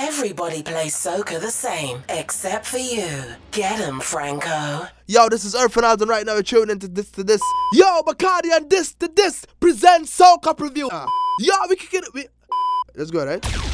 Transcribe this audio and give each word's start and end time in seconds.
Everybody 0.00 0.62
plays 0.62 0.94
soca 0.94 1.40
the 1.40 1.50
same, 1.50 2.04
except 2.08 2.66
for 2.66 2.78
you. 2.78 3.34
Get 3.50 3.80
'em, 3.80 3.98
Franco. 3.98 4.86
Yo, 5.08 5.28
this 5.28 5.44
is 5.44 5.56
Earth 5.56 5.76
and 5.76 6.08
right 6.08 6.24
now 6.24 6.34
you're 6.34 6.44
tuning 6.44 6.70
into 6.70 6.86
this 6.86 7.10
to 7.10 7.24
this. 7.24 7.42
Yo, 7.72 8.02
Bacardi 8.02 8.52
and 8.52 8.70
this 8.70 8.92
to 9.00 9.08
this 9.08 9.44
presents 9.58 10.16
Soca 10.16 10.56
Preview. 10.56 10.88
Uh, 10.92 11.06
yo, 11.40 11.52
we 11.68 11.74
can 11.74 11.88
get 11.90 12.04
it. 12.04 12.14
We... 12.14 12.28
Let's 12.94 13.10
go, 13.10 13.26
right? 13.26 13.67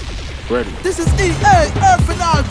Ready. 0.51 0.71
This 0.83 0.99
is 0.99 1.08
EA 1.19 1.33
Earth 1.33 2.04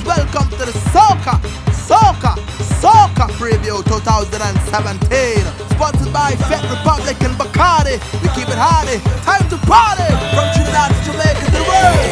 Welcome 0.04 0.50
to 0.58 0.66
the 0.66 0.74
Soca, 0.90 1.38
Soca, 1.70 2.34
Soca 2.82 3.30
Preview 3.38 3.86
2017. 3.86 5.46
Sponsored 5.70 6.12
by 6.12 6.32
Fet 6.50 6.64
Republic 6.72 7.22
and 7.22 7.38
Bacardi. 7.38 8.02
We 8.24 8.30
keep 8.34 8.50
it 8.50 8.58
hardy. 8.58 8.98
Time 9.22 9.48
to 9.50 9.58
party. 9.70 10.10
From 10.34 10.50
Trinidad 10.58 10.90
to 10.90 11.00
Jamaica 11.06 11.52
the 11.54 11.62
world. 11.70 12.10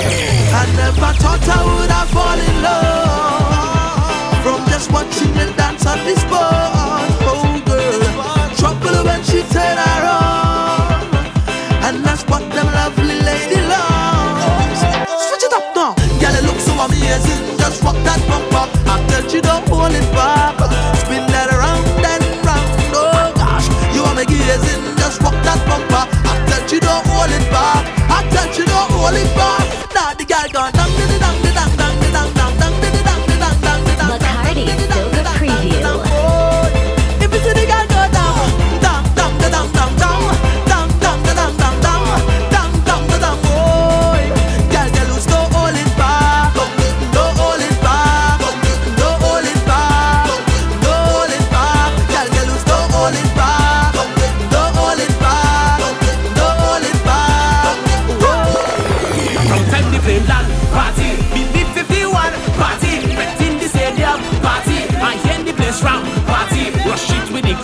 I 0.54 0.70
never 0.78 1.14
thought 1.18 1.50
I 1.50 1.60
would 1.66 1.90
have 1.90 2.10
fall 2.14 2.38
in 2.38 2.62
love 2.62 3.42
from 4.44 4.62
just 4.70 4.92
watching 4.92 5.34
the 5.34 5.52
dance 5.58 5.86
on 5.88 5.98
this 6.06 6.24
board. 6.26 6.81
Rock 17.84 17.98
that 18.04 18.22
bumper, 18.28 18.66
I 18.90 18.96
tell 19.10 19.26
you 19.32 19.42
don't 19.42 19.68
hold 19.68 19.94
it 19.94 20.08
back. 20.14 20.58
Spin 21.02 21.26
that 21.34 21.50
around 21.50 21.86
and 22.02 22.24
round. 22.46 22.70
Oh 22.94 23.34
gosh, 23.36 23.68
you 23.96 24.04
are 24.04 24.16
me 24.16 24.26
gazing. 24.26 24.98
Just 24.98 25.22
rock 25.22 25.38
that 25.44 25.60
bumper, 25.68 26.04
I 26.30 26.34
tell 26.48 26.64
you 26.70 26.80
don't 26.80 27.06
hold 27.08 27.32
it 27.32 27.46
back. 27.52 27.84
I 28.10 28.24
tell 28.30 28.50
you 28.56 28.66
don't 28.66 28.92
hold 28.92 29.16
it 29.16 29.30
back. 29.36 29.66
Now 29.94 30.14
the 30.14 30.26
girl 30.26 30.48
gone 30.52 30.72
dang 30.74 30.92
dang 30.98 31.20
dang 31.20 31.41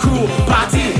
cool 0.00 0.26
party. 0.46 0.97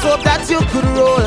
Just 0.00 0.16
hope 0.16 0.24
that 0.24 0.48
you 0.48 0.60
could 0.72 0.88
roll. 0.96 1.20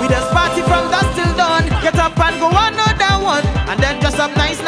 We 0.00 0.08
just 0.08 0.30
party 0.32 0.62
from 0.62 0.88
dusk 0.88 1.12
till 1.14 1.32
dawn. 1.36 1.68
Get 1.82 1.96
up 1.96 2.16
and 2.18 2.40
go 2.40 2.48
another 2.48 3.24
one. 3.24 3.44
And 3.68 3.80
then 3.80 4.00
dress 4.00 4.18
up 4.18 4.34
nice, 4.36 4.61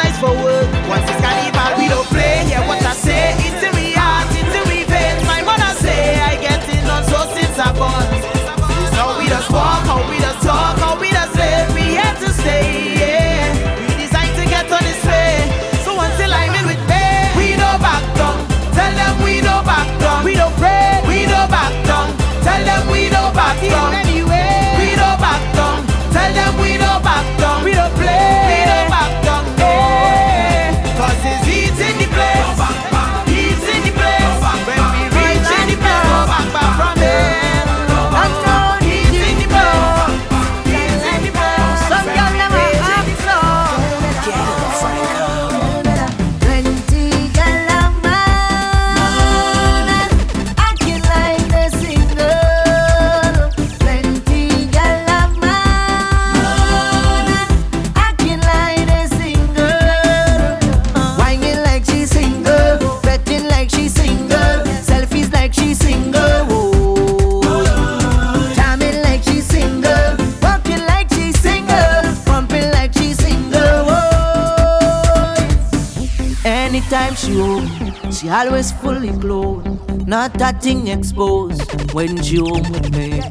she 78.25 78.31
always 78.31 78.71
fully 78.71 79.11
clothed, 79.19 80.07
not 80.07 80.41
a 80.41 80.51
thing 80.59 80.87
exposed. 80.87 81.61
When 81.93 82.23
she 82.23 82.37
home 82.37 82.67
with 82.71 82.89
me, 82.91 83.21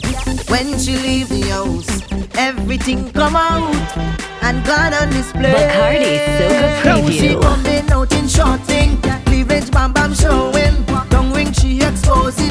when 0.46 0.78
she 0.78 0.96
leave 0.96 1.28
the 1.28 1.40
house, 1.50 1.90
everything 2.38 3.10
come 3.10 3.34
out 3.34 3.74
and 4.42 4.64
gone 4.64 4.94
on 4.94 5.10
display. 5.10 5.52
Bacardi 5.52 6.14
Soca 6.38 6.84
Now 6.84 7.10
she 7.10 7.28
Preview. 7.30 7.42
coming 7.42 7.90
out 7.90 8.12
in 8.12 8.28
short 8.28 8.60
thing, 8.60 8.96
cleavage 9.26 9.68
bam 9.72 9.92
bam 9.92 10.14
showing, 10.14 10.84
tongue 11.10 11.32
ring 11.32 11.52
she 11.52 11.80
exposing. 11.82 12.43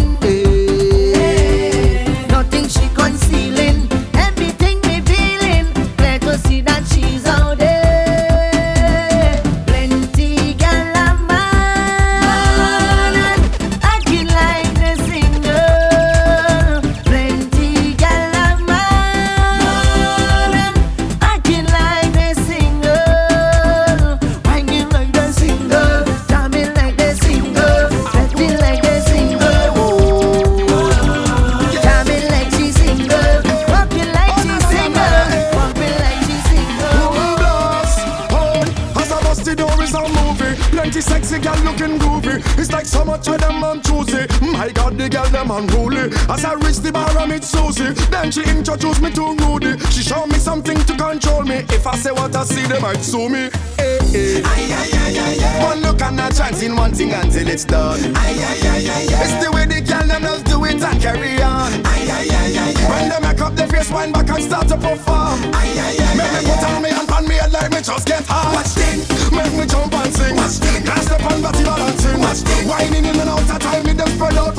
As 46.29 46.45
I 46.45 46.53
reach 46.55 46.79
the 46.79 46.91
bar, 46.91 47.09
I 47.17 47.25
met 47.25 47.43
Susie. 47.43 47.91
Then 48.09 48.31
she 48.31 48.43
introduced 48.43 49.01
me 49.01 49.11
to 49.11 49.35
Rudy. 49.43 49.77
She 49.91 50.01
showed 50.01 50.27
me 50.27 50.39
something 50.39 50.77
to 50.77 50.93
control 50.95 51.43
me. 51.43 51.65
If 51.69 51.85
I 51.85 51.95
say 51.95 52.11
what 52.11 52.35
I 52.35 52.43
see, 52.43 52.65
they 52.65 52.79
might 52.79 53.01
sue 53.03 53.29
me. 53.29 53.49
Eh, 53.77 53.81
eh. 53.81 53.99
Hey, 54.09 54.41
hey. 54.41 54.43
Aye, 54.43 54.69
aye, 54.71 54.91
aye, 54.93 55.19
aye, 55.19 55.37
aye. 55.43 55.63
One 55.63 55.81
look 55.81 56.01
and 56.01 56.19
I 56.19 56.29
chance 56.31 56.61
in 56.63 56.75
one 56.75 56.93
thing 56.93 57.11
until 57.11 57.47
it's 57.47 57.65
done. 57.65 57.99
Aye, 58.15 58.39
aye, 58.39 58.59
aye, 58.63 58.87
aye, 58.87 59.07
aye. 59.13 59.23
It's 59.23 59.45
the 59.45 59.51
way 59.51 59.65
they 59.65 59.81
girl 59.81 60.07
them 60.07 60.21
just 60.23 60.45
do 60.45 60.63
it 60.65 60.81
and 60.81 61.01
carry 61.01 61.41
on. 61.43 61.71
Aye, 61.85 62.07
aye, 62.07 62.27
aye, 62.31 62.57
aye, 62.57 62.73
aye. 62.73 62.89
When 62.89 63.09
they 63.09 63.19
make 63.19 63.41
up 63.41 63.53
their 63.55 63.67
face, 63.67 63.91
wind 63.91 64.13
back 64.13 64.29
and 64.29 64.43
start 64.43 64.67
to 64.69 64.77
perform. 64.77 65.37
Aye, 65.53 65.75
aye, 65.75 65.97
aye, 66.01 66.15
make 66.17 66.31
me 66.33 66.39
put 66.49 66.63
on 66.65 66.81
me 66.81 66.89
and 66.89 67.07
pan 67.07 67.27
me 67.27 67.37
and 67.39 67.51
let 67.51 67.69
me 67.71 67.81
just 67.83 68.07
get 68.07 68.23
hard. 68.25 68.55
Watch 68.55 68.73
this. 68.73 69.05
Make 69.31 69.53
me 69.53 69.65
jump 69.67 69.93
and 69.93 70.13
sing. 70.15 70.35
Watch 70.35 70.57
this. 70.57 70.81
Cast 70.87 71.09
the 71.09 71.17
pan, 71.19 71.41
but 71.43 71.53
balancing. 71.67 72.19
Watch 72.19 72.41
this. 72.47 72.63
Whining 72.65 73.05
in 73.05 73.19
and 73.19 73.29
out 73.29 73.43
of 73.43 73.59
time, 73.59 73.83
me 73.85 73.93
them 73.93 74.07
spread 74.15 74.37
out. 74.39 74.55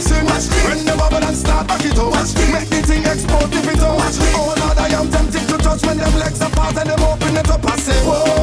Sing 0.00 0.24
watch. 0.24 0.48
When 0.64 0.84
the 0.86 0.96
bubble 0.96 1.22
and 1.22 1.36
start 1.36 1.68
back 1.68 1.84
it 1.84 1.98
up. 1.98 2.10
Watch 2.10 2.34
me 2.34 2.52
Make 2.52 2.68
the 2.70 2.80
thing 2.82 3.04
explode 3.04 3.52
if 3.52 3.68
it 3.68 3.80
out 3.80 4.00
Oh 4.34 4.54
Lord 4.56 4.78
I 4.78 4.88
am 4.98 5.10
tempted 5.10 5.46
to 5.48 5.58
touch 5.58 5.84
when 5.84 5.98
them 5.98 6.14
legs 6.18 6.40
apart 6.40 6.76
And 6.76 6.88
them 6.88 7.00
open 7.00 7.36
it 7.36 7.50
up 7.50 7.64
I 7.64 7.76
say 7.76 8.00
whoa. 8.06 8.39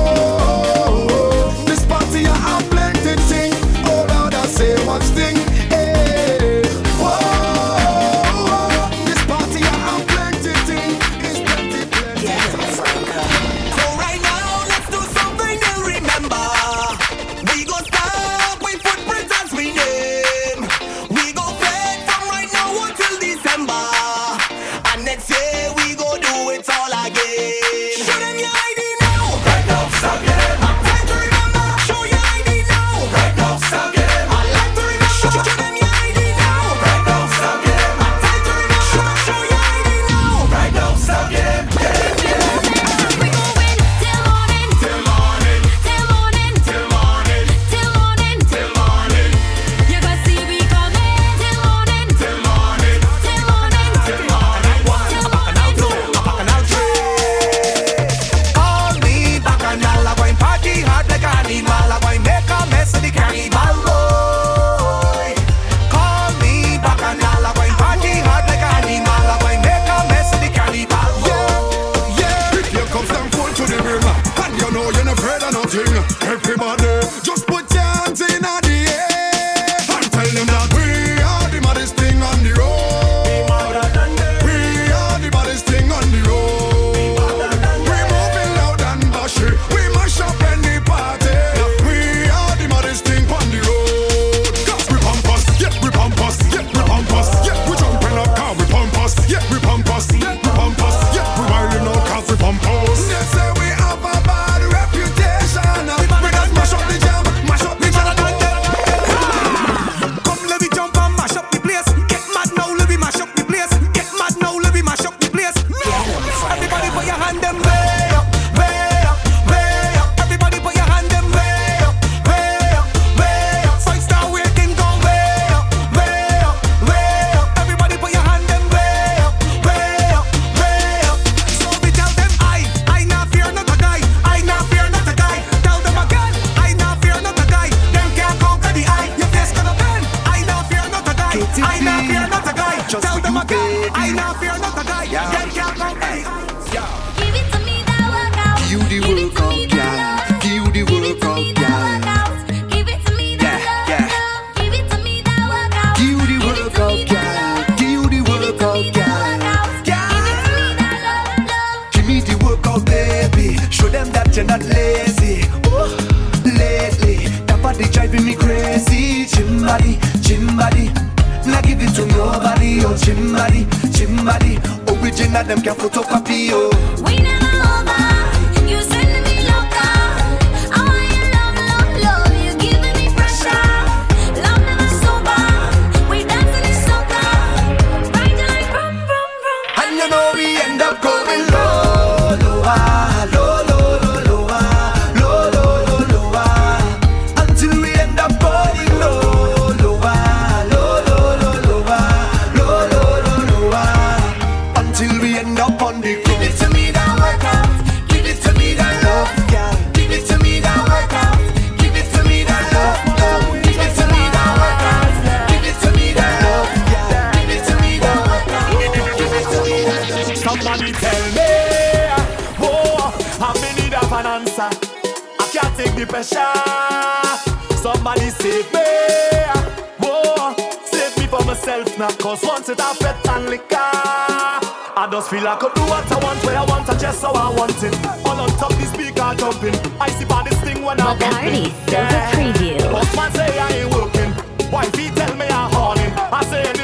Feet 244.91 245.15
tell 245.15 245.36
me 245.36 245.46
I'm 245.48 245.72
horny. 245.72 246.01
I 246.32 246.44
say 246.46 246.76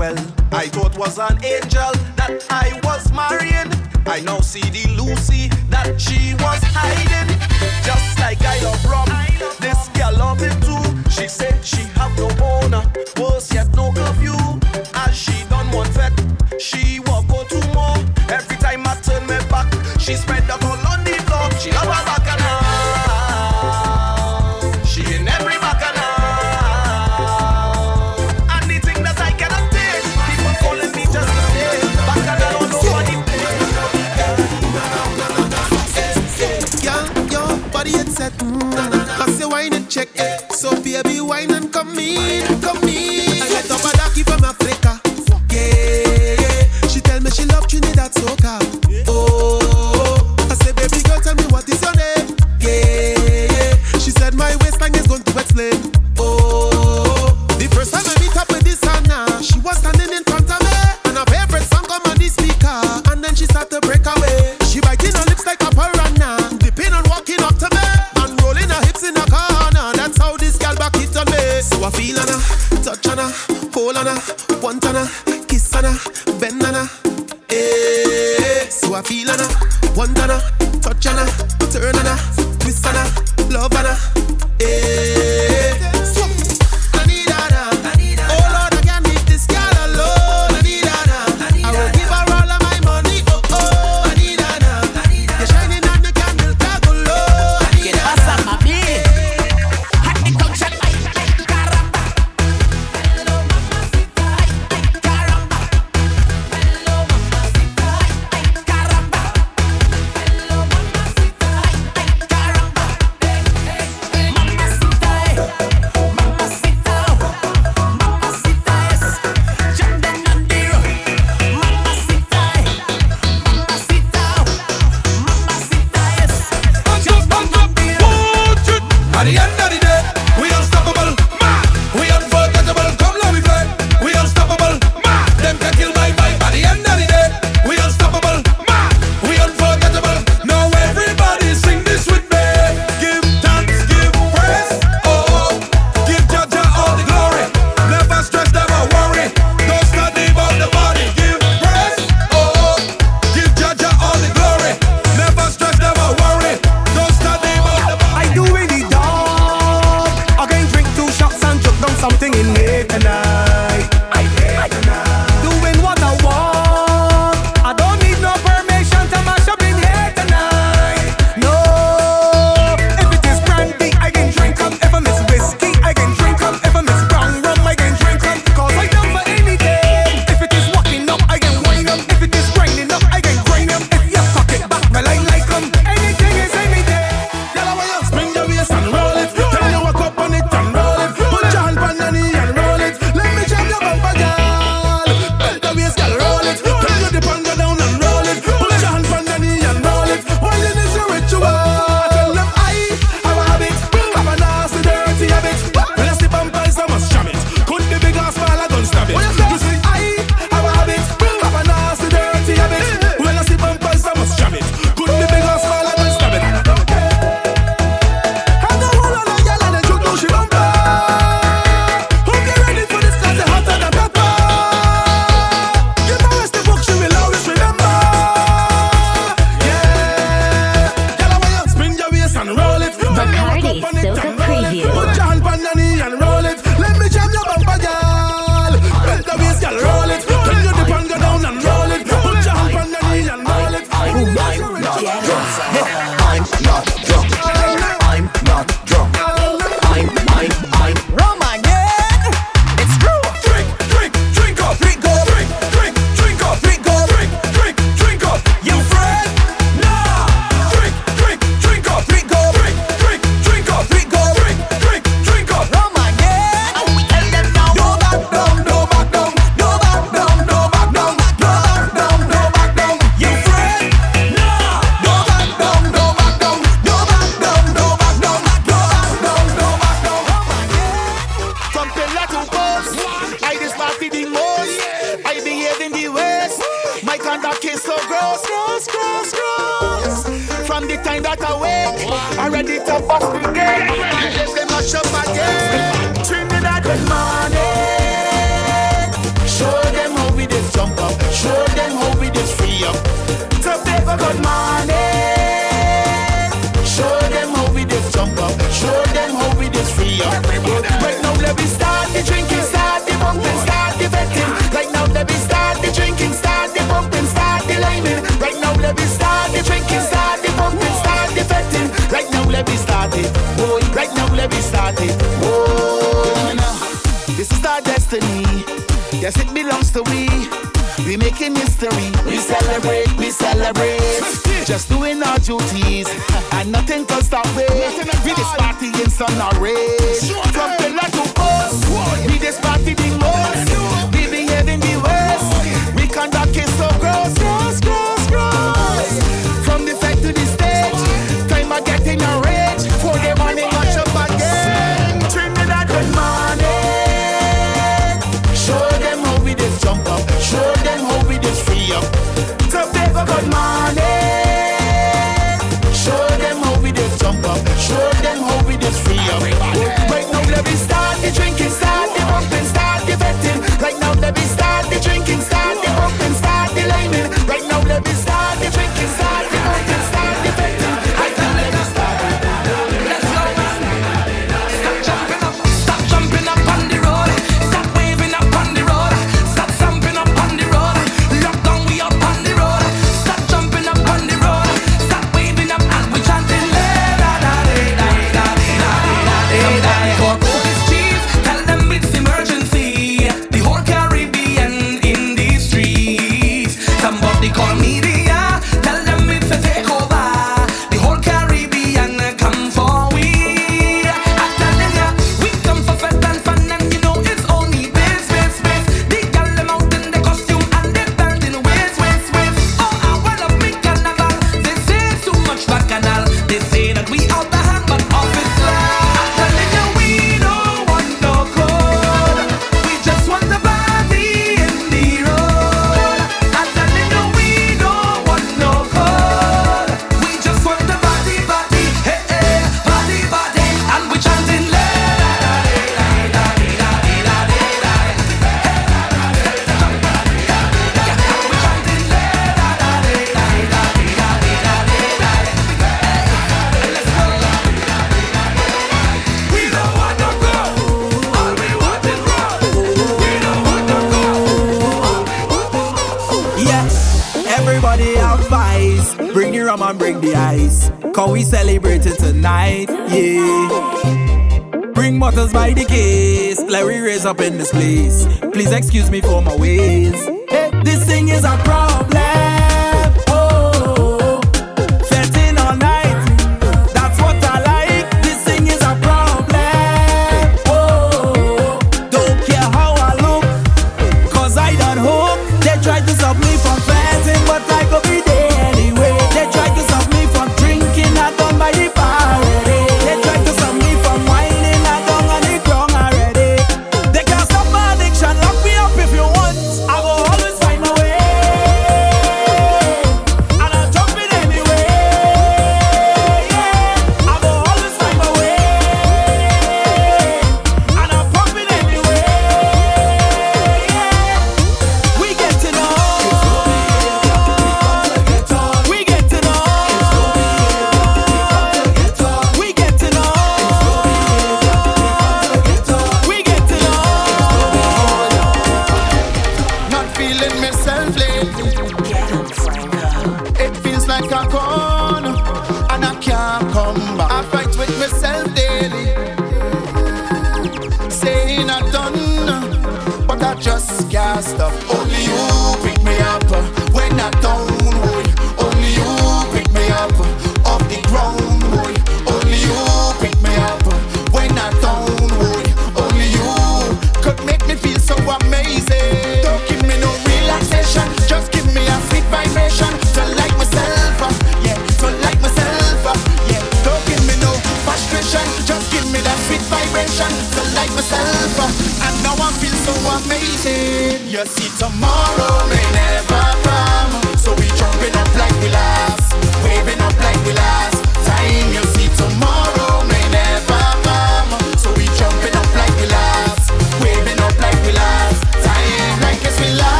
well. 0.00 0.16
I 0.50 0.66
thought 0.68 0.96
was 0.96 1.18
an 1.18 1.44
angel 1.44 1.92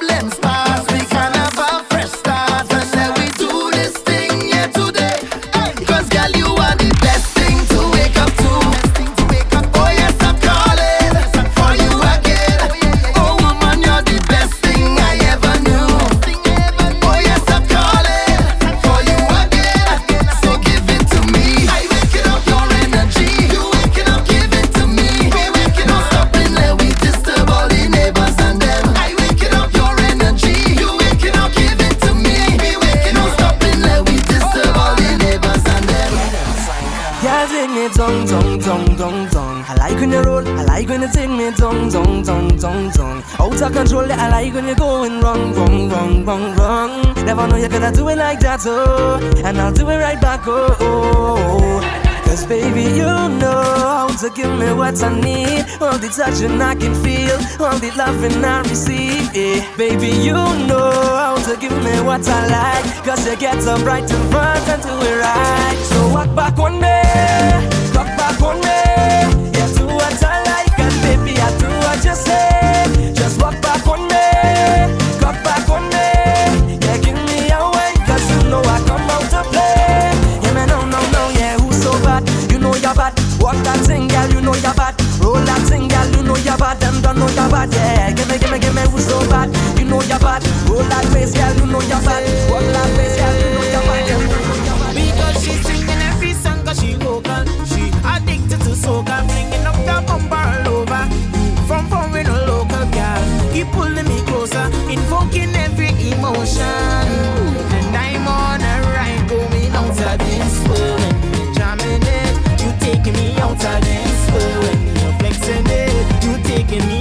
problems. 0.00 0.49
Oh, 48.66 49.42
and 49.44 49.58
I'll 49.58 49.72
do 49.72 49.88
it 49.88 49.96
right 49.98 50.20
back, 50.20 50.42
oh. 50.46 50.76
oh. 50.80 52.00
Cause 52.30 52.46
baby, 52.46 52.82
you 52.82 53.10
know 53.42 53.62
how 53.62 54.08
to 54.08 54.30
give 54.30 54.56
me 54.56 54.72
what 54.72 55.02
I 55.02 55.20
need. 55.20 55.66
All 55.82 55.98
the 55.98 56.08
touching 56.08 56.62
I 56.62 56.76
can 56.76 56.94
feel, 57.02 57.34
all 57.58 57.76
the 57.78 57.90
loving 57.96 58.44
I 58.44 58.60
receive. 58.62 59.34
Yeah. 59.34 59.76
Baby, 59.76 60.08
you 60.08 60.34
know 60.34 60.92
how 61.18 61.34
to 61.42 61.56
give 61.58 61.76
me 61.82 62.00
what 62.00 62.28
I 62.28 62.46
like. 62.46 63.04
Cause 63.04 63.26
you 63.26 63.36
get 63.36 63.66
up 63.66 63.84
right 63.84 64.08
in 64.08 64.30
front 64.30 64.68
and 64.68 64.80
do 64.80 64.88
it 64.88 65.18
right. 65.18 65.76
So 65.90 66.08
walk 66.14 66.32
back 66.36 66.56
one 66.56 66.80
me, 66.80 67.02
yeah. 87.72 88.12
Give 88.12 88.28
me, 88.28 88.38
give 88.38 88.50
me, 88.50 88.58
give 88.58 88.74
me, 88.74 88.82
who's 88.90 89.06
so 89.06 89.18
bad? 89.28 89.48
You 89.78 89.84
know 89.84 90.00
you're 90.02 90.18
bad. 90.18 90.42
Roll 90.68 90.82
that 90.84 91.06
bass, 91.12 91.34
girl, 91.34 91.54
you 91.56 91.66
know 91.66 91.80
you're 91.80 92.02
bad. 92.04 92.22
Walk 92.50 92.64
that 92.74 92.88
bass, 92.96 93.16
girl, 93.16 93.34
you 93.38 93.50
know 93.54 93.64
you're 93.72 93.86
bad. 93.86 94.40
Because 94.94 95.44
she's 95.44 95.60
singing 95.66 96.02
every 96.10 96.32
song 96.34 96.64
cause 96.64 96.80
she 96.80 96.94
vocal 96.94 97.44
She 97.64 97.90
addicted 98.04 98.60
to 98.66 98.74
soca 98.74 99.22
Flinging 99.30 99.64
up 99.66 99.76
the 99.86 100.04
bumper 100.06 100.34
all 100.34 100.82
over 100.82 101.02
From 101.66 101.86
foreign 101.88 102.26
or 102.26 102.42
local 102.46 102.86
girl 102.90 103.22
Keep 103.52 103.68
pulling 103.68 104.06
me 104.06 104.20
closer 104.26 104.66
Invoking 104.90 105.54
every 105.54 105.90
emotion 106.10 107.06
And 107.76 107.96
I'm 107.96 108.26
on 108.26 108.60
a 108.60 108.74
ride 108.90 109.28
Going 109.28 109.72
out 109.72 109.90
of 109.90 110.18
this 110.26 110.56
world 110.68 111.54
jamming 111.54 112.02
it 112.02 112.34
You 112.60 112.70
taking 112.80 113.14
me 113.14 113.38
out 113.38 113.64
of 113.64 113.80
this 113.84 114.30
world 114.32 114.76
you're 115.00 115.14
flexing 115.18 115.66
it 115.66 116.24
You 116.24 116.34
taking 116.44 116.86
me 116.86 117.00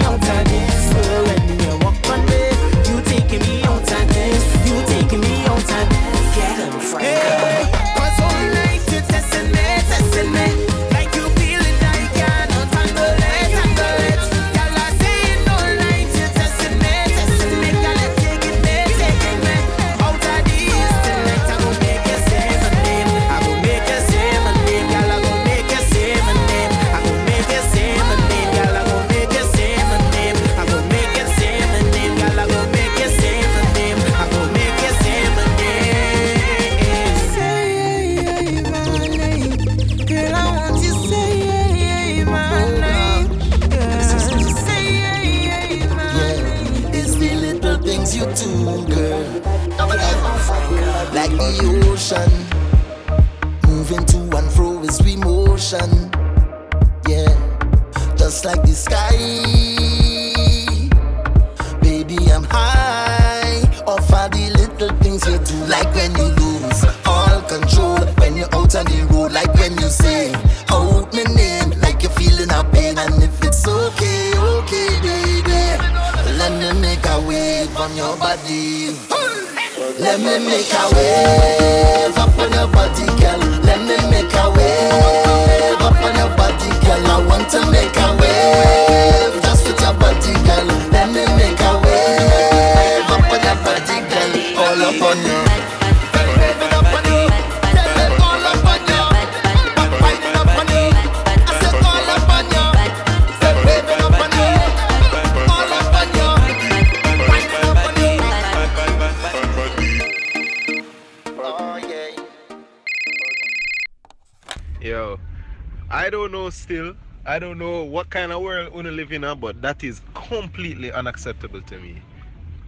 world 119.09 119.21
we 119.21 119.27
live 119.27 119.37
in, 119.37 119.39
but 119.39 119.61
that 119.61 119.83
is 119.83 120.01
completely 120.13 120.91
unacceptable 120.91 121.61
to 121.61 121.79
me. 121.79 122.01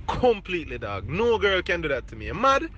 Completely, 0.08 0.78
dog. 0.78 1.10
No 1.10 1.38
girl 1.38 1.62
can 1.62 1.82
do 1.82 1.88
that 1.88 2.08
to 2.08 2.16
me. 2.16 2.30
I'm 2.30 2.42
mad? 2.42 2.70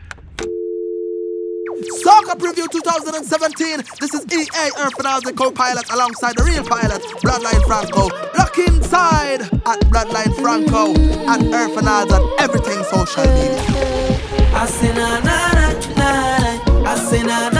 Soca 2.03 2.35
Preview 2.37 2.69
2017. 2.69 3.83
This 3.99 4.13
is 4.13 4.25
EA 4.31 4.69
Earth 4.79 4.95
the 5.23 5.33
co-pilot 5.35 5.89
alongside 5.91 6.35
the 6.37 6.43
real 6.43 6.63
pilot, 6.63 7.01
Bloodline 7.23 7.65
Franco. 7.65 8.09
Look 8.37 8.57
inside 8.59 9.41
at 9.41 9.79
Bloodline 9.89 10.35
Franco 10.39 10.93
and 10.93 11.53
Earth 11.53 11.77
on 11.77 12.39
everything 12.39 12.83
social 12.83 13.25
media. 13.25 13.63
I 14.55 14.67
say 14.67 14.93
na 14.93 15.19
na 15.19 15.51
na 15.53 15.73
na 15.97 15.97
na. 15.97 16.85
I 16.85 16.95
say 16.95 17.23
na 17.23 17.52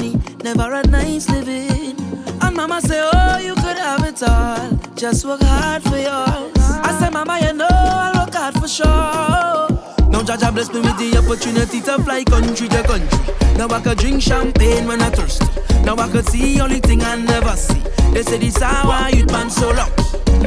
money, 0.00 0.20
never 0.42 0.74
had 0.74 0.90
nice 0.90 1.28
living. 1.28 1.96
And 2.40 2.56
mama 2.56 2.80
say, 2.80 3.00
Oh, 3.02 3.38
you 3.38 3.54
could 3.54 3.76
have 3.76 4.04
it 4.06 4.22
all. 4.22 4.70
Just 4.94 5.24
work 5.24 5.42
hard 5.42 5.82
for 5.82 5.96
yours. 5.96 6.52
I 6.56 6.96
say, 7.00 7.10
Mama, 7.10 7.38
you 7.40 7.52
know 7.52 7.68
I'll 7.70 8.24
work 8.24 8.34
hard 8.34 8.54
for 8.54 8.68
sure. 8.68 8.86
Now 10.10 10.22
Jaja 10.22 10.52
bless 10.52 10.72
me 10.72 10.80
with 10.80 10.96
the 10.98 11.18
opportunity 11.18 11.80
to 11.82 12.02
fly 12.02 12.24
country 12.24 12.68
to 12.68 12.82
country. 12.82 13.34
Now 13.56 13.68
I 13.68 13.80
can 13.80 13.96
drink 13.96 14.22
champagne 14.22 14.86
when 14.86 15.02
I 15.02 15.10
thirsty. 15.10 15.46
Now 15.84 15.96
I 15.96 16.08
could 16.10 16.28
see 16.28 16.60
only 16.60 16.80
thing 16.80 17.02
I 17.02 17.16
never 17.16 17.56
see. 17.56 17.80
They 18.12 18.22
say 18.22 18.38
this 18.38 18.60
how 18.60 19.08
youth 19.08 19.30
man 19.32 19.50
so 19.50 19.70
lucky. 19.70 20.02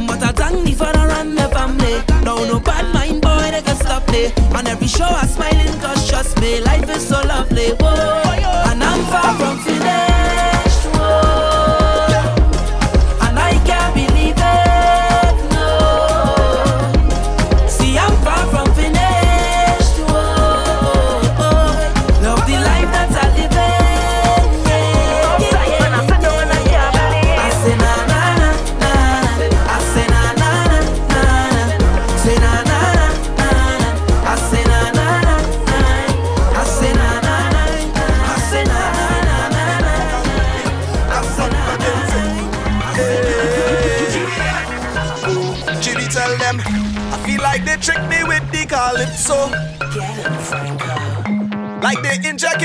But 0.07 0.23
I 0.23 0.31
thank 0.31 0.65
the 0.65 0.73
father 0.73 1.09
and 1.19 1.37
the 1.37 1.47
family. 1.49 1.95
Now 2.23 2.37
no 2.45 2.59
bad 2.59 2.93
mind 2.93 3.21
boy 3.21 3.49
they 3.51 3.61
can 3.61 3.75
stop 3.75 4.07
me. 4.09 4.31
On 4.55 4.65
every 4.67 4.87
show 4.87 5.05
I 5.05 5.25
smiling 5.25 5.79
cause 5.79 6.09
trust 6.09 6.39
me, 6.41 6.61
life 6.61 6.89
is 6.89 7.07
so 7.07 7.21
lovely. 7.21 7.71
Whoa, 7.79 8.69
and 8.69 8.83
I'm 8.83 9.03
far 9.05 9.33
from 9.35 9.57
finished. 9.59 10.52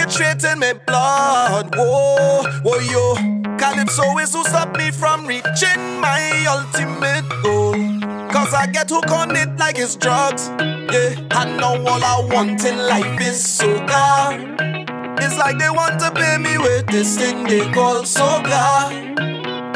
penetrate 0.08 0.50
in 0.50 0.58
my 0.58 0.72
blood. 0.86 1.74
Whoa, 1.76 2.42
whoa, 2.62 2.78
yo. 2.78 3.14
Calypso 3.58 4.18
is 4.18 4.32
who 4.32 4.44
stop 4.44 4.76
me 4.76 4.90
from 4.90 5.26
reaching 5.26 6.00
my 6.00 6.46
ultimate 6.48 7.28
goal. 7.42 7.74
Cause 8.30 8.54
I 8.54 8.66
get 8.72 8.90
hooked 8.90 9.10
on 9.10 9.34
it 9.36 9.56
like 9.56 9.78
it's 9.78 9.96
drugs. 9.96 10.48
Yeah, 10.58 11.14
I 11.32 11.44
know 11.56 11.84
all 11.86 12.04
I 12.04 12.28
want 12.32 12.64
in 12.64 12.78
life 12.78 13.20
is 13.20 13.36
soca. 13.36 14.56
It's 15.20 15.36
like 15.36 15.58
they 15.58 15.70
want 15.70 16.00
to 16.00 16.10
pay 16.12 16.38
me 16.38 16.56
with 16.58 16.86
this 16.86 17.18
thing 17.18 17.44
they 17.44 17.70
call 17.72 18.02
soca. 18.02 18.90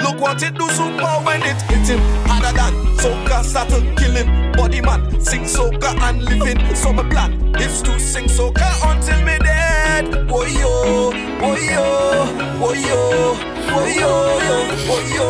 Look 0.02 0.20
what 0.20 0.42
it 0.42 0.54
do 0.54 0.68
super 0.70 1.14
when 1.24 1.42
it 1.42 1.60
hit 1.62 1.88
him. 1.88 2.00
Harder 2.26 2.56
than 2.56 2.74
soca, 2.96 3.42
start 3.44 3.68
to 3.70 3.80
kill 3.96 4.12
him. 4.12 4.52
Body 4.52 4.80
man, 4.80 5.20
sing 5.20 5.42
soca 5.42 5.98
and 6.02 6.22
living. 6.22 6.74
So 6.74 6.92
my 6.92 7.08
plan 7.08 7.54
is 7.56 7.82
to 7.82 7.98
sing 7.98 8.26
soca 8.26 8.70
until 8.90 9.20
midday 9.24 9.51
vibe. 10.04 10.30
Oh 10.30 10.44
yo, 10.44 11.12
oh 11.40 11.56
yo, 11.56 11.84
oh 12.60 12.74
yo, 12.74 13.00
oh 13.70 13.86
yo, 13.86 14.10
yo, 14.46 14.58
oh 14.88 15.02
yo, 15.14 15.28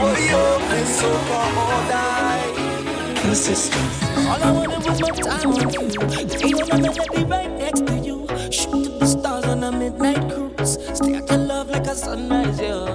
oh 0.00 0.16
yo. 0.30 0.58
Been 0.68 0.86
so 0.86 1.10
far 1.28 1.48
all 1.56 1.82
night. 1.88 3.16
Consistent. 3.20 3.90
All 4.26 4.42
I 4.42 4.50
wanted 4.52 4.86
was 4.86 5.00
my 5.00 5.10
time 5.10 5.50
with 5.50 5.72
you. 5.74 5.82
Ain't 5.82 6.50
no 6.52 6.64
other 6.66 6.92
than 6.92 7.08
be 7.14 7.24
right 7.24 7.50
next 7.58 7.86
to 7.86 7.94
you. 7.98 8.26
Shoot 8.50 8.98
the 9.00 9.06
stars 9.06 9.44
on 9.44 9.62
a 9.64 9.72
midnight 9.72 10.30
cruise. 10.32 10.78
Stay 10.94 11.14
at 11.14 11.28
your 11.30 11.38
love 11.38 11.70
like 11.70 11.86
a 11.86 11.94
sunrise, 11.94 12.60
yo. 12.60 12.86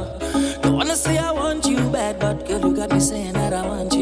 Don't 0.61 0.75
wanna 0.75 0.95
say 0.95 1.17
I 1.17 1.31
want 1.31 1.65
you 1.65 1.77
bad, 1.89 2.19
but 2.19 2.47
girl, 2.47 2.59
you 2.61 2.75
got 2.75 2.91
me 2.91 2.99
saying 2.99 3.33
that 3.33 3.53
I 3.53 3.65
want 3.67 3.93
you. 3.93 3.98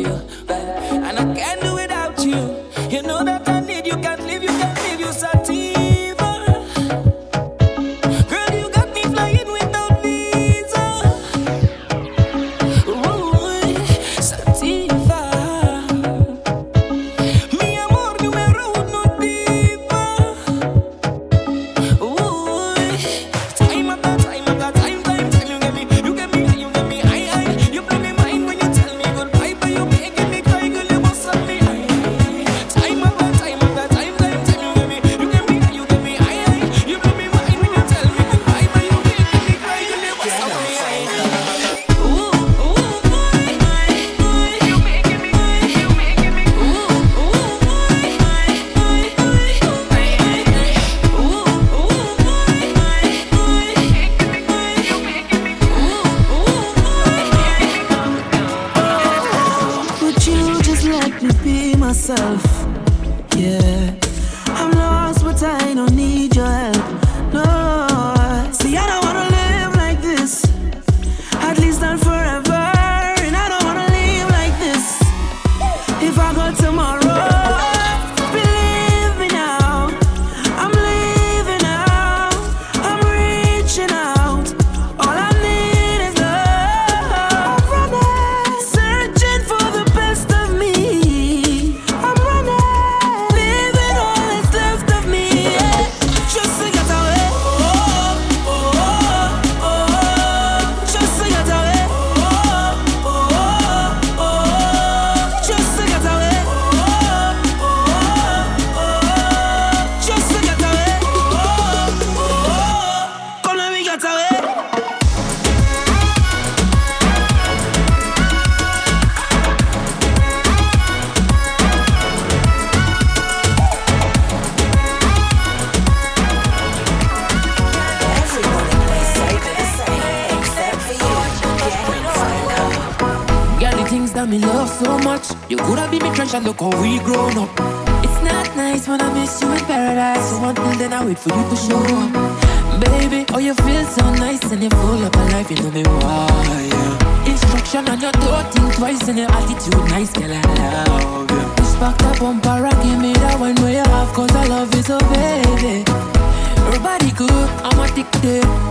yeah 158.24 158.67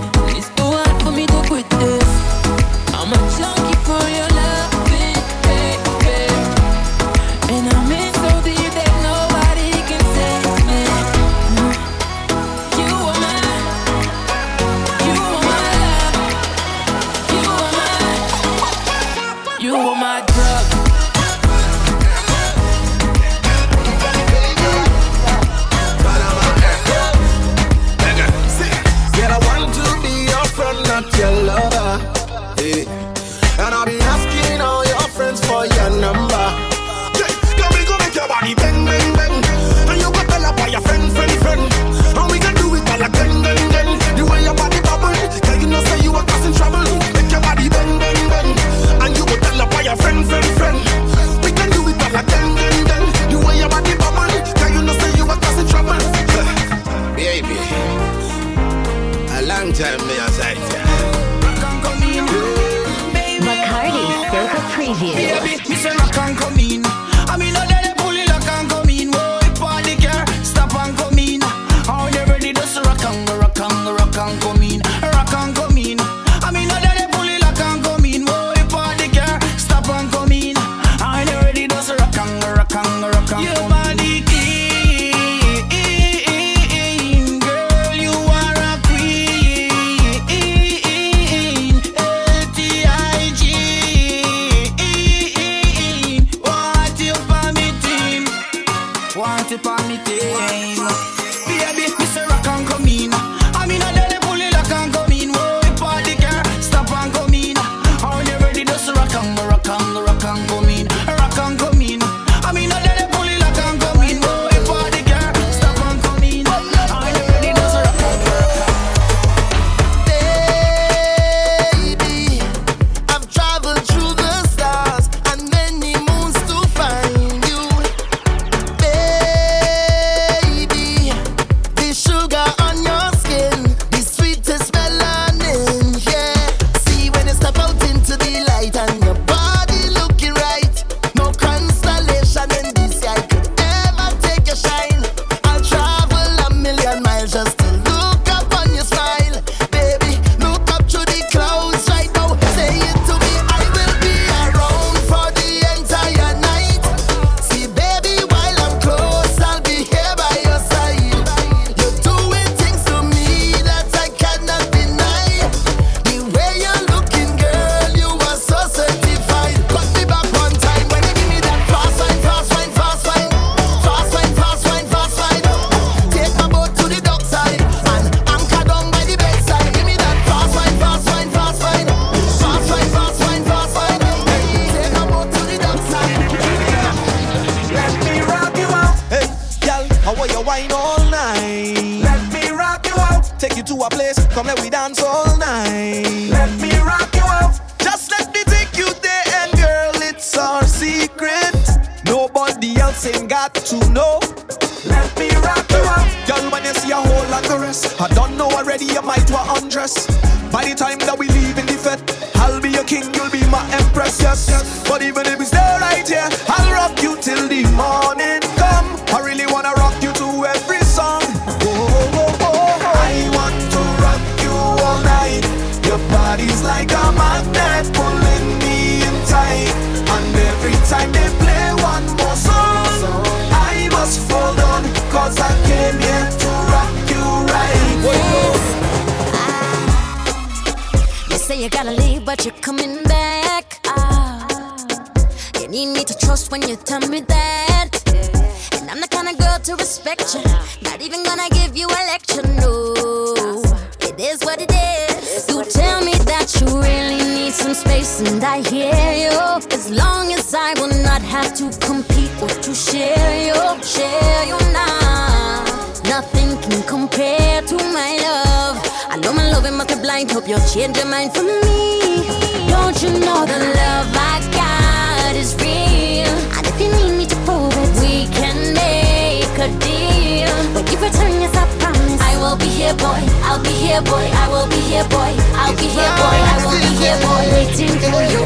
keep 281.01 281.13
your 281.13 281.29
yes, 281.29 281.55
I 281.57 281.65
promise. 281.79 282.21
I 282.21 282.37
will 282.41 282.57
be 282.57 282.67
here, 282.67 282.95
boy. 282.95 283.21
I'll 283.45 283.63
be 283.63 283.71
here, 283.71 284.03
boy. 284.03 284.27
I 284.33 284.49
will 284.49 284.69
be 284.69 284.81
here, 284.81 285.05
boy. 285.09 285.33
I'll 285.57 285.77
be 285.77 285.89
here, 285.89 286.13
boy. 286.17 286.39
I 286.41 286.57
will 286.65 286.81
be 286.81 286.93
here, 287.01 287.19
boy. 287.21 287.45
Waiting 287.53 287.97
for 288.09 288.23
you. 288.33 288.43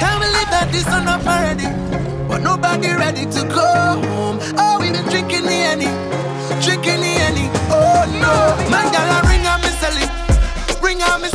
Can't 0.00 0.20
believe 0.20 0.50
that 0.52 0.68
this 0.72 0.86
on 0.88 1.08
up 1.08 1.24
already. 1.24 1.68
But 2.28 2.42
nobody 2.42 2.88
ready 2.92 3.24
to 3.24 3.42
go 3.48 3.66
home. 4.12 4.38
Oh, 4.58 4.78
we 4.80 4.90
been 4.90 5.06
drinking 5.08 5.44
the 5.44 5.58
any, 5.72 5.90
drinking 6.60 7.00
the 7.00 7.12
any. 7.28 7.46
Oh 7.70 8.04
no, 8.20 8.34
Mandala 8.68 9.22
ring 9.30 9.46
on 9.46 9.60
me, 9.62 9.70
Ring 10.82 11.02
on 11.02 11.22
me, 11.22 11.28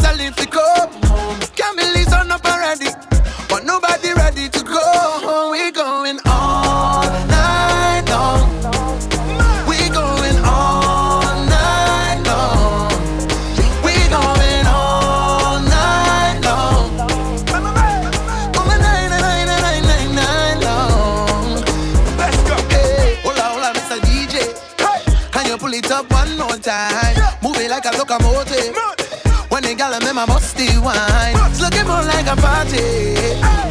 gal 29.81 30.07
in 30.07 30.15
my 30.15 30.25
musty 30.27 30.77
wine. 30.77 31.33
It's 31.49 31.59
looking 31.59 31.87
more 31.87 32.05
like 32.05 32.27
a 32.27 32.35
party. 32.35 33.17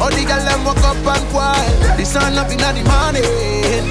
All 0.01 0.11
the 0.11 0.23
gal 0.27 0.43
them 0.43 0.65
woke 0.65 0.83
up 0.83 0.97
and 0.97 1.25
quiet. 1.31 1.97
The 1.97 2.05
sun 2.05 2.37
up 2.37 2.51
in 2.51 2.57
the 2.57 2.83
morning. 2.91 3.23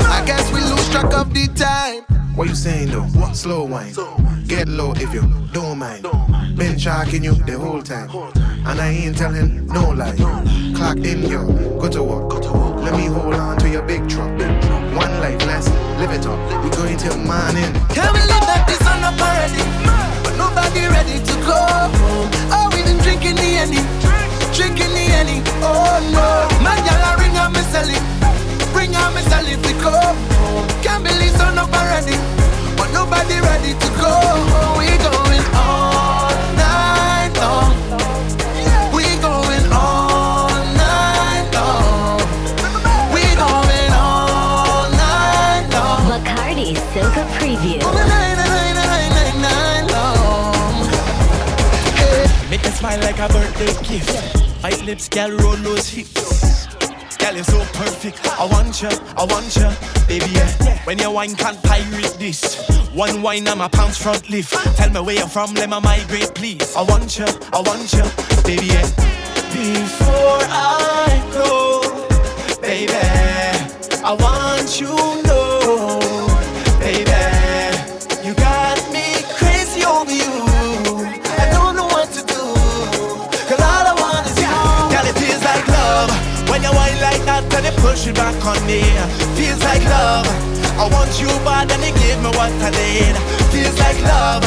I 0.05 0.23
guess 0.27 0.53
we 0.53 0.61
lose 0.61 0.87
track 0.91 1.15
of 1.15 1.33
the 1.33 1.47
time. 1.55 2.03
What 2.37 2.49
you 2.49 2.55
saying 2.55 2.91
though? 2.91 3.09
What 3.19 3.37
slow 3.37 3.65
wine? 3.65 3.95
Get 4.47 4.69
low 4.69 4.93
if 4.97 5.15
you 5.15 5.23
don't 5.53 5.79
mind. 5.79 6.03
Been 6.57 6.79
tracking 6.79 7.25
you 7.25 7.35
the 7.49 7.59
whole 7.59 7.83
time, 7.83 8.11
and 8.67 8.81
I 8.81 8.89
ain't 8.89 9.17
telling 9.17 9.67
no 9.67 9.91
lie. 9.91 10.17
Clock 10.77 10.99
in, 10.99 11.23
yo, 11.23 11.47
go 11.81 11.89
to 11.89 12.03
work. 12.03 12.33
Let 12.85 12.95
me 12.97 13.07
hold 13.07 13.35
on 13.35 13.57
to 13.61 13.69
your 13.71 13.83
big 13.83 14.07
truck. 14.11 14.31
One 14.93 15.13
life, 15.25 15.41
let's 15.47 15.69
live 15.99 16.11
it 16.11 16.27
up. 16.27 16.65
We 16.65 16.69
going 16.71 16.99
till 16.99 17.17
morning. 17.17 17.73
Can 17.97 18.13
we 18.13 18.21
live 18.29 18.45
that 18.51 18.65
this 18.69 18.85
on 18.87 19.05
a 19.09 19.17
party. 19.17 20.20
Nobody 20.41 20.89
ready 20.89 21.19
to 21.29 21.35
go. 21.45 21.61
home. 22.01 22.31
Oh, 22.55 22.67
we 22.73 22.81
been 22.83 22.99
drinking 23.05 23.37
the 23.37 23.49
any, 23.63 23.81
drinking 24.57 24.93
the 24.97 25.05
any. 25.21 25.39
Oh 25.61 26.01
no, 26.17 26.27
my 26.65 26.77
girl 26.87 27.03
I 27.11 27.13
ring 27.21 27.37
her 27.41 27.49
me 27.53 27.61
sell 27.73 27.89
bring 28.73 28.93
her 28.95 29.11
me 29.15 29.21
sell 29.29 29.45
to 29.45 29.73
go. 29.85 29.93
home. 29.93 30.67
Can't 30.85 31.05
believe 31.05 31.35
so 31.37 31.47
nobody 31.53 31.93
ready, 31.93 32.17
but 32.79 32.89
nobody 32.93 33.37
ready 33.49 33.73
to 33.83 33.89
go. 34.01 34.13
Oh, 34.17 34.77
we 34.81 34.89
going 35.05 35.45
on. 35.61 35.90
like 52.97 53.19
a 53.19 53.29
birthday 53.29 53.73
gift. 53.89 54.37
White 54.63 54.85
lips, 54.85 55.09
girl 55.09 55.31
roll 55.39 55.57
those 55.57 55.89
hips. 55.89 56.67
Girl 57.17 57.35
you're 57.35 57.45
so 57.45 57.59
perfect. 57.75 58.19
I 58.27 58.47
want 58.47 58.83
ya, 58.83 58.91
I 59.17 59.25
want 59.25 59.55
ya, 59.57 59.75
baby. 60.09 60.31
Yeah. 60.33 60.79
When 60.85 60.99
your 60.99 61.11
wine, 61.11 61.35
can't 61.35 61.63
pirate 61.63 62.17
this. 62.19 62.67
One 62.93 63.23
wine, 63.23 63.47
I'm 63.49 63.61
a 63.61 63.69
pound's 63.69 63.99
front 63.99 64.29
lift. 64.31 64.53
Tell 64.77 64.91
me 64.91 65.01
where 65.01 65.17
you're 65.17 65.29
from, 65.29 65.55
let 65.55 65.69
me 65.71 65.81
migrate, 65.81 66.35
please. 66.35 66.75
I 66.75 66.83
want 66.83 67.19
ya, 67.19 67.27
I 67.53 67.61
want 67.61 67.93
ya, 67.93 68.05
baby. 68.45 68.67
Yeah. 68.67 68.87
Before 69.53 70.41
I 70.49 71.23
go, 71.33 72.61
baby, 72.61 72.93
I 74.03 74.17
want 74.19 74.81
you 74.81 75.23
now. 75.23 75.30
she 88.01 88.13
back 88.13 88.35
on 88.47 88.57
me. 88.67 88.81
Feels 89.37 89.63
like 89.63 89.85
love. 89.85 90.27
I 90.81 90.89
want 90.91 91.21
you 91.21 91.29
bad 91.45 91.71
and 91.71 91.83
you 91.85 91.93
give 92.01 92.19
me 92.25 92.31
what 92.39 92.53
I 92.65 92.71
need. 92.71 93.15
Feels 93.53 93.79
like 93.79 94.01
love. 94.03 94.43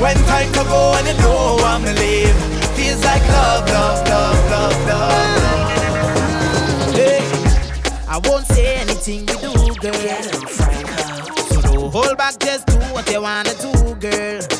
When 0.00 0.16
time 0.26 0.50
to 0.52 0.64
go 0.64 0.92
and 0.98 1.06
you 1.06 1.14
know 1.22 1.56
I'm 1.62 1.84
gonna 1.84 1.98
leave. 2.00 2.34
Feels 2.74 3.02
like 3.04 3.22
love, 3.28 3.68
love, 3.68 4.08
love, 4.08 4.50
love, 4.50 4.86
love. 4.88 5.38
love. 5.38 6.94
Hey, 6.94 7.22
I 8.08 8.20
won't 8.24 8.46
say 8.46 8.76
anything 8.76 9.20
you 9.20 9.38
do, 9.38 9.52
girl. 9.80 10.22
So 11.48 11.60
don't 11.62 11.92
hold 11.92 12.18
back, 12.18 12.38
just 12.40 12.66
do 12.66 12.76
what 12.92 13.08
you 13.10 13.22
wanna 13.22 13.54
do, 13.60 13.94
girl. 14.00 14.55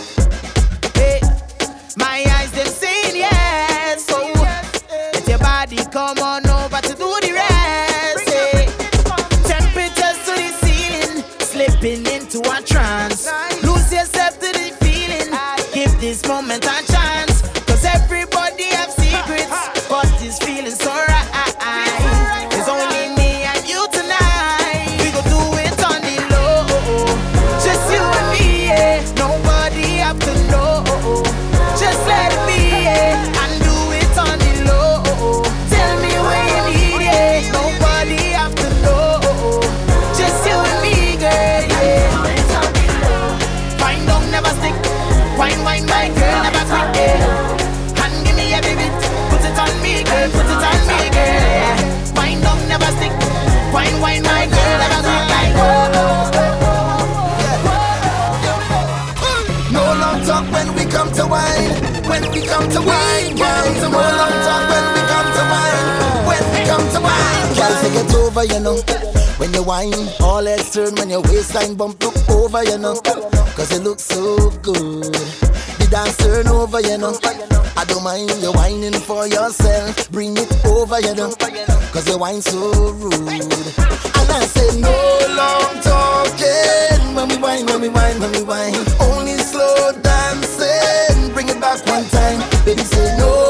over, 68.37 68.53
you 68.53 68.61
know. 68.61 68.77
When 69.39 69.53
you 69.55 69.63
whine, 69.63 69.93
all 70.21 70.45
heads 70.45 70.73
turn. 70.73 70.95
When 70.97 71.11
your 71.11 71.23
waistline 71.23 71.75
bump, 71.75 72.03
look 72.03 72.17
over, 72.31 72.63
you 72.65 72.79
know. 72.79 73.01
Cause 73.57 73.73
it 73.73 73.83
looks 73.83 74.03
so 74.03 74.51
good. 74.63 75.05
The 75.05 75.89
dance 75.91 76.17
turn 76.19 76.49
over, 76.49 76.81
you 76.81 76.99
know. 76.99 77.19
I 77.77 77.85
don't 77.87 78.03
mind 78.05 78.31
you 78.43 78.53
whining 78.53 78.93
for 78.93 79.27
yourself. 79.27 80.11
Bring 80.11 80.37
it 80.37 80.53
over, 80.67 81.01
you 81.01 81.15
know. 81.15 81.33
Cause 81.93 82.09
you 82.09 82.19
whine 82.19 82.43
so 82.43 82.73
rude. 82.93 83.13
And 83.15 84.29
I 84.29 84.45
say, 84.45 84.81
no 84.81 84.93
long 85.41 85.73
talking. 85.81 87.15
When 87.15 87.29
we 87.29 87.37
whine, 87.39 87.67
when 87.67 87.81
we 87.81 87.89
whine, 87.89 88.21
when 88.21 88.33
we 88.33 88.43
whine. 88.43 88.75
Only 89.01 89.39
slow 89.39 89.93
dancing. 90.03 91.33
Bring 91.33 91.49
it 91.49 91.61
back 91.61 91.85
one 91.87 92.05
time. 92.09 92.41
Baby, 92.65 92.83
say 92.83 93.17
no. 93.17 93.46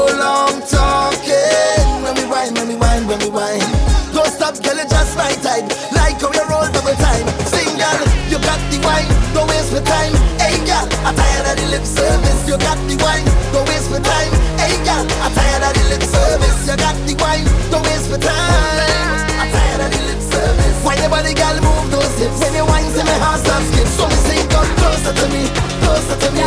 for 9.77 9.85
time. 9.85 10.13
Hey, 10.41 10.57
girl, 10.65 10.85
I'm 11.05 11.13
tired 11.13 11.45
of 11.45 11.55
the 11.61 11.67
lip 11.69 11.85
service. 11.85 12.41
You 12.47 12.57
got 12.57 12.77
the 12.89 12.97
wine. 12.97 13.25
Don't 13.53 13.67
waste 13.69 13.89
for 13.89 14.01
time. 14.01 14.33
Hey, 14.57 14.73
girl, 14.81 15.05
I'm 15.21 15.33
tired 15.33 15.63
of 15.69 15.73
the 15.77 15.83
lip 15.93 16.03
service. 16.03 16.57
You 16.65 16.75
got 16.77 16.95
the 17.05 17.13
wine. 17.21 17.45
Don't 17.69 17.85
waste 17.85 18.09
for 18.09 18.17
time. 18.17 19.37
I'm 19.37 19.49
tired 19.53 19.81
of 19.85 19.89
the 19.93 20.01
lip 20.09 20.21
service. 20.21 20.77
Why 20.81 20.95
your 20.97 21.09
body, 21.09 21.33
girl, 21.33 21.57
move 21.61 21.91
those 21.91 22.13
hips? 22.17 22.39
When 22.41 22.53
you 22.57 22.65
wine, 22.65 22.89
see 22.89 23.05
my 23.05 23.17
heart 23.21 23.39
start 23.45 23.63
skip. 23.69 23.87
So 23.93 24.07
me 24.09 24.17
say, 24.25 24.41
come 24.49 24.69
closer 24.81 25.13
to 25.13 25.25
me, 25.29 25.43
closer 25.85 26.17
to 26.25 26.29
me. 26.33 26.45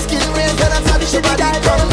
Skin 0.00 0.24
real, 0.32 0.56
and 0.64 0.72
I'm 0.72 0.84
sorry, 0.88 1.06
she 1.06 1.20
body 1.20 1.44
come. 1.60 1.91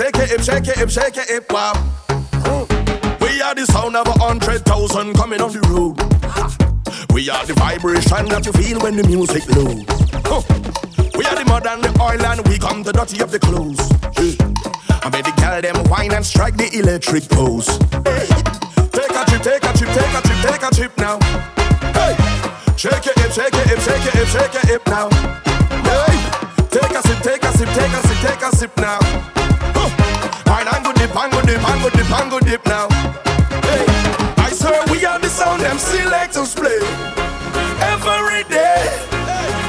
Shake 0.00 0.16
it, 0.16 0.30
hip, 0.30 0.40
shake 0.40 0.66
it, 0.66 0.76
hip, 0.78 0.88
shake 0.88 1.16
it, 1.18 1.28
hip, 1.28 1.52
wow. 1.52 1.74
We 3.20 3.42
are 3.42 3.54
the 3.54 3.66
sound 3.66 3.96
of 3.96 4.06
a 4.06 4.12
hundred 4.12 4.64
thousand 4.64 5.12
coming 5.12 5.42
off 5.42 5.52
the 5.52 5.60
road. 5.68 6.00
We 7.12 7.28
are 7.28 7.44
the 7.44 7.52
vibration 7.52 8.24
that 8.32 8.46
you 8.46 8.52
feel 8.52 8.80
when 8.80 8.96
the 8.96 9.04
music 9.04 9.44
blows. 9.44 9.84
We 11.12 11.26
are 11.28 11.36
the 11.36 11.44
mud 11.44 11.66
and 11.66 11.84
the 11.84 11.92
oil 12.00 12.16
and 12.16 12.40
we 12.48 12.56
come 12.58 12.82
the 12.82 12.94
dirty 12.94 13.20
of 13.20 13.30
the 13.30 13.40
clothes. 13.40 13.76
I 15.04 15.10
bet 15.12 15.28
the 15.28 15.36
girl 15.36 15.60
them 15.60 15.76
whine 15.90 16.14
and 16.14 16.24
strike 16.24 16.56
the 16.56 16.72
electric 16.72 17.28
pose. 17.28 17.68
Take 18.96 19.12
a 19.12 19.22
trip, 19.28 19.42
take 19.44 19.64
a 19.68 19.72
trip, 19.76 19.92
take 19.92 20.16
a 20.16 20.20
trip, 20.24 20.40
take 20.48 20.62
a 20.64 20.70
trip 20.72 20.96
now. 20.96 21.20
Hey, 21.92 22.16
shake 22.80 23.04
it, 23.04 23.20
hip, 23.20 23.32
shake 23.36 23.52
it, 23.52 23.68
hip, 23.68 23.80
shake 23.84 24.06
it, 24.08 24.14
hip, 24.16 24.28
shake 24.32 24.54
it, 24.56 24.64
hip 24.64 24.82
now. 24.88 25.12
Hey, 25.84 26.16
take 26.72 26.88
a 26.88 27.04
sip, 27.04 27.20
take 27.20 27.44
a 27.44 27.52
sip, 27.52 27.68
take 27.76 27.92
a 27.92 28.00
sip, 28.08 28.18
take 28.24 28.40
a 28.40 28.56
sip 28.56 28.72
now. 28.80 29.39
Ango 30.72 30.92
dip, 30.92 31.14
ango 31.16 31.40
dip, 31.42 31.62
ango 31.68 31.90
dip, 31.90 32.10
ango 32.10 32.38
dip 32.40 32.64
now. 32.66 32.88
Hey, 33.68 33.84
I 34.38 34.50
swear 34.52 34.82
we 34.90 35.04
are 35.04 35.18
the 35.18 35.28
sound 35.28 35.62
them 35.62 35.78
selectors 35.78 36.54
play 36.54 36.80
every 37.92 38.44
day, 38.44 38.84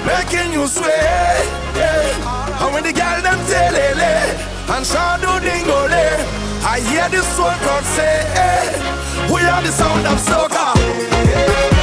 making 0.06 0.54
you 0.54 0.68
sway. 0.68 1.42
Yeah. 1.76 2.62
And 2.62 2.74
when 2.74 2.84
the 2.84 2.94
girl 2.94 3.22
them 3.22 3.40
telele 3.50 4.14
and 4.76 4.86
shadow 4.86 5.40
dingole, 5.40 6.06
I 6.64 6.80
hear 6.90 7.10
the 7.10 7.22
soul 7.24 7.52
crowd 7.64 7.84
say, 7.84 8.24
hey, 8.38 9.02
We 9.34 9.42
are 9.42 9.62
the 9.62 9.72
sound 9.72 10.06
of 10.08 10.20
soca. 10.20 11.81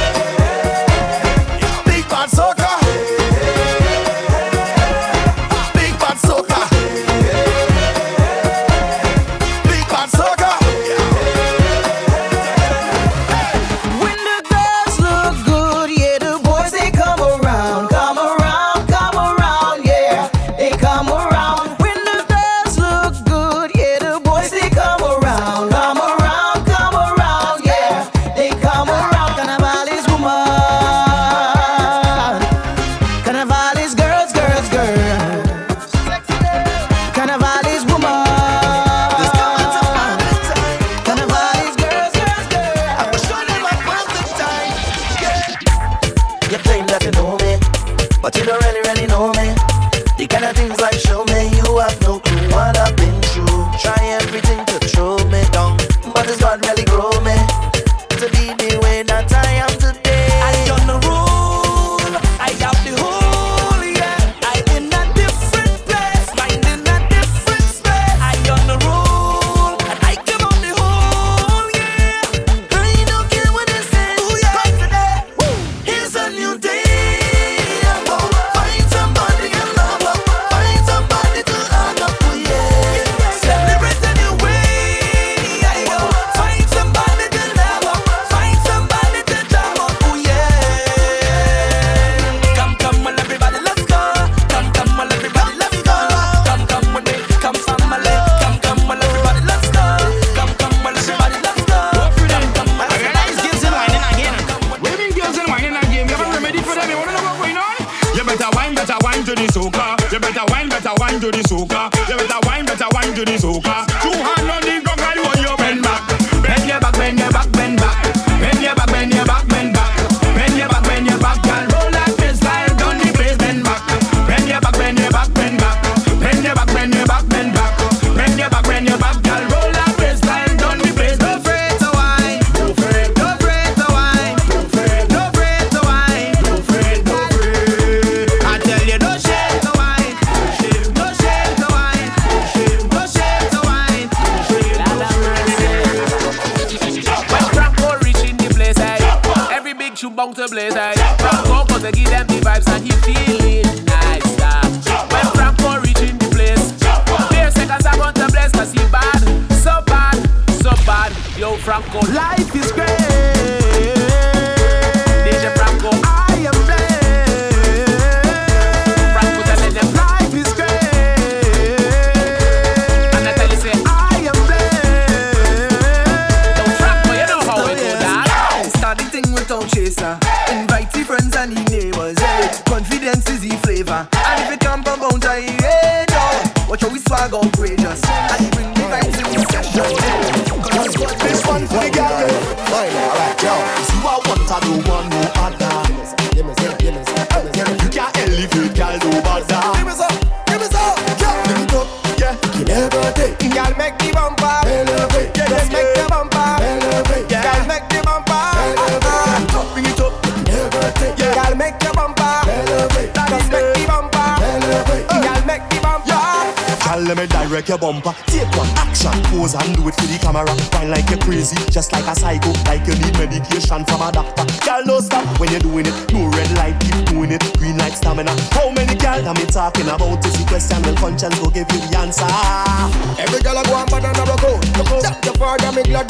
You 110.11 110.19
better 110.19 110.45
wine, 110.49 110.69
better 110.69 110.93
wine 110.97 111.19
to 111.19 111.31
the 111.31 111.41
soca. 111.49 111.89
You 112.09 112.17
better 112.17 112.39
wine, 112.45 112.65
better 112.65 112.89
wine 112.93 113.13
to 113.15 113.25
the 113.25 113.37
soca. 113.37 113.87
Two 114.01 114.13
on 114.13 114.68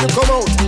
Come 0.08 0.32
out. 0.32 0.59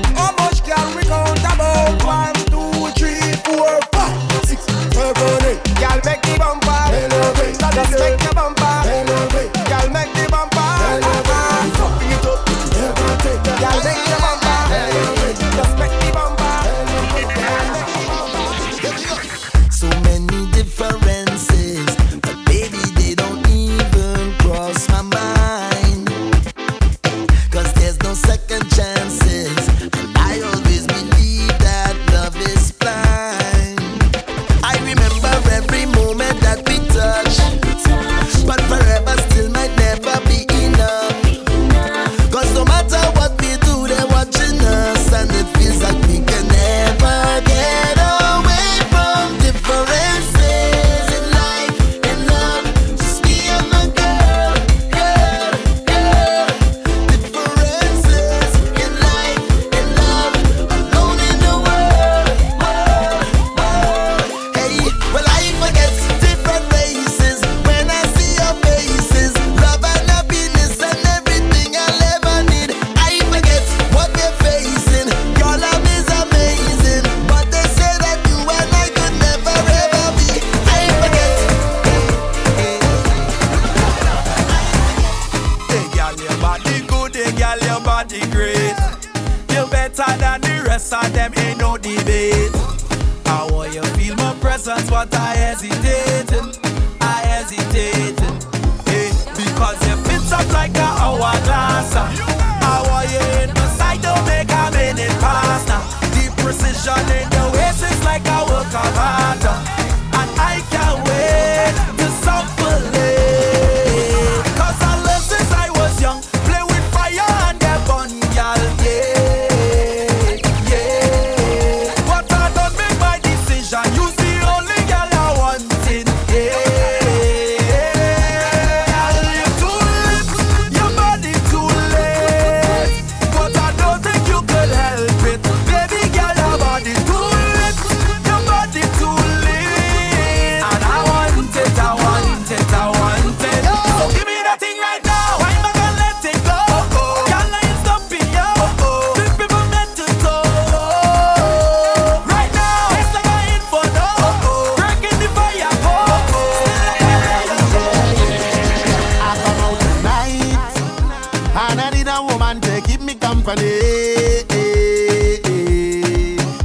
Company. 163.44 164.46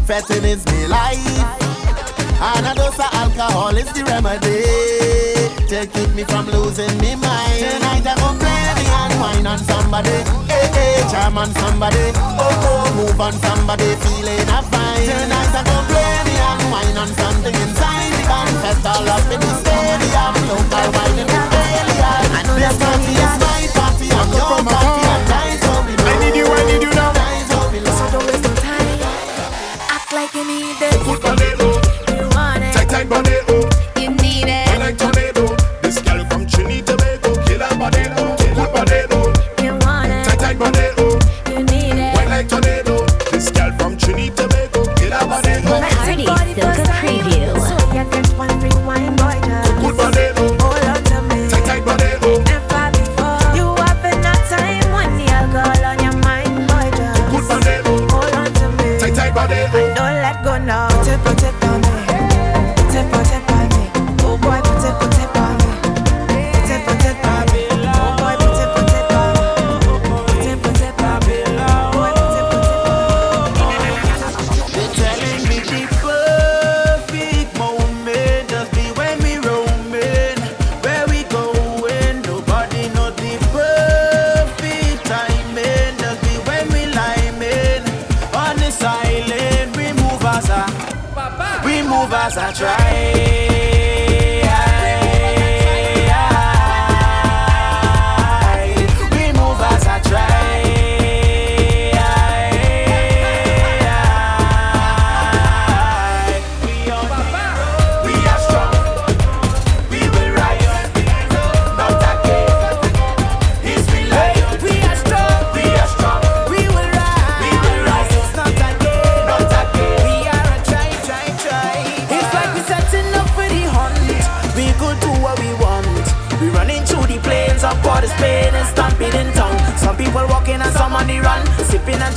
Fetting 0.04 0.44
is 0.44 0.64
me 0.66 0.86
life. 0.86 1.18
And 2.40 2.66
a 2.66 2.74
dose 2.74 2.98
of 2.98 3.12
alcohol 3.12 3.76
is 3.76 3.90
the 3.92 4.04
remedy. 4.04 4.62
To 5.68 5.86
keep 5.86 6.14
me 6.14 6.24
from 6.24 6.46
losing 6.46 6.92
me 7.00 7.16
mind. 7.16 7.58
Tonight 7.58 8.06
I 8.06 8.14
go 8.20 8.28
play 8.38 8.64
me 8.76 8.84
and 8.86 9.14
wine 9.20 9.46
on 9.46 9.58
somebody, 9.58 10.22
hey, 10.46 10.68
hey, 10.76 11.02
charm 11.10 11.38
on 11.38 11.50
somebody, 11.54 12.12
oh 12.14 12.38
oh, 12.38 12.94
move 12.94 13.20
on 13.20 13.32
somebody, 13.32 13.96
feeling 14.04 14.46
a 14.46 14.62
fine. 14.62 15.02
Tonight 15.02 15.54
I 15.58 15.62
go 15.66 15.76
play 15.90 16.22
me 16.28 16.36
and 16.38 16.62
wine 16.70 16.96
on 17.02 17.10
something 17.18 17.56
inside 17.56 18.12
the 18.14 18.22
band, 18.30 18.54
fest 18.62 18.86
all 18.86 19.08
up 19.10 19.26
in 19.26 19.40
the 19.42 19.52
stadium, 19.58 20.34
local 20.46 20.86
wine 20.94 21.18
in 21.18 21.26
the 21.26 21.40
alien. 21.50 22.46
Know 22.46 22.54
this 22.62 22.78
party 22.78 23.12
is 23.18 23.34
my 23.42 23.66
party, 23.74 24.06
and 24.06 24.30
your 24.38 24.62
party, 24.62 25.05
like 30.16 30.32
you 30.32 30.44
need 30.46 30.80
it. 30.80 30.96
Good 31.04 31.20
bonero, 31.20 31.56
oh. 31.60 32.16
You 32.16 32.26
want 32.34 32.64
it. 32.64 32.72
tight 32.72 32.88
tight 32.88 33.06
bonero. 33.06 33.44
Oh. 33.48 33.68
You 33.68 33.75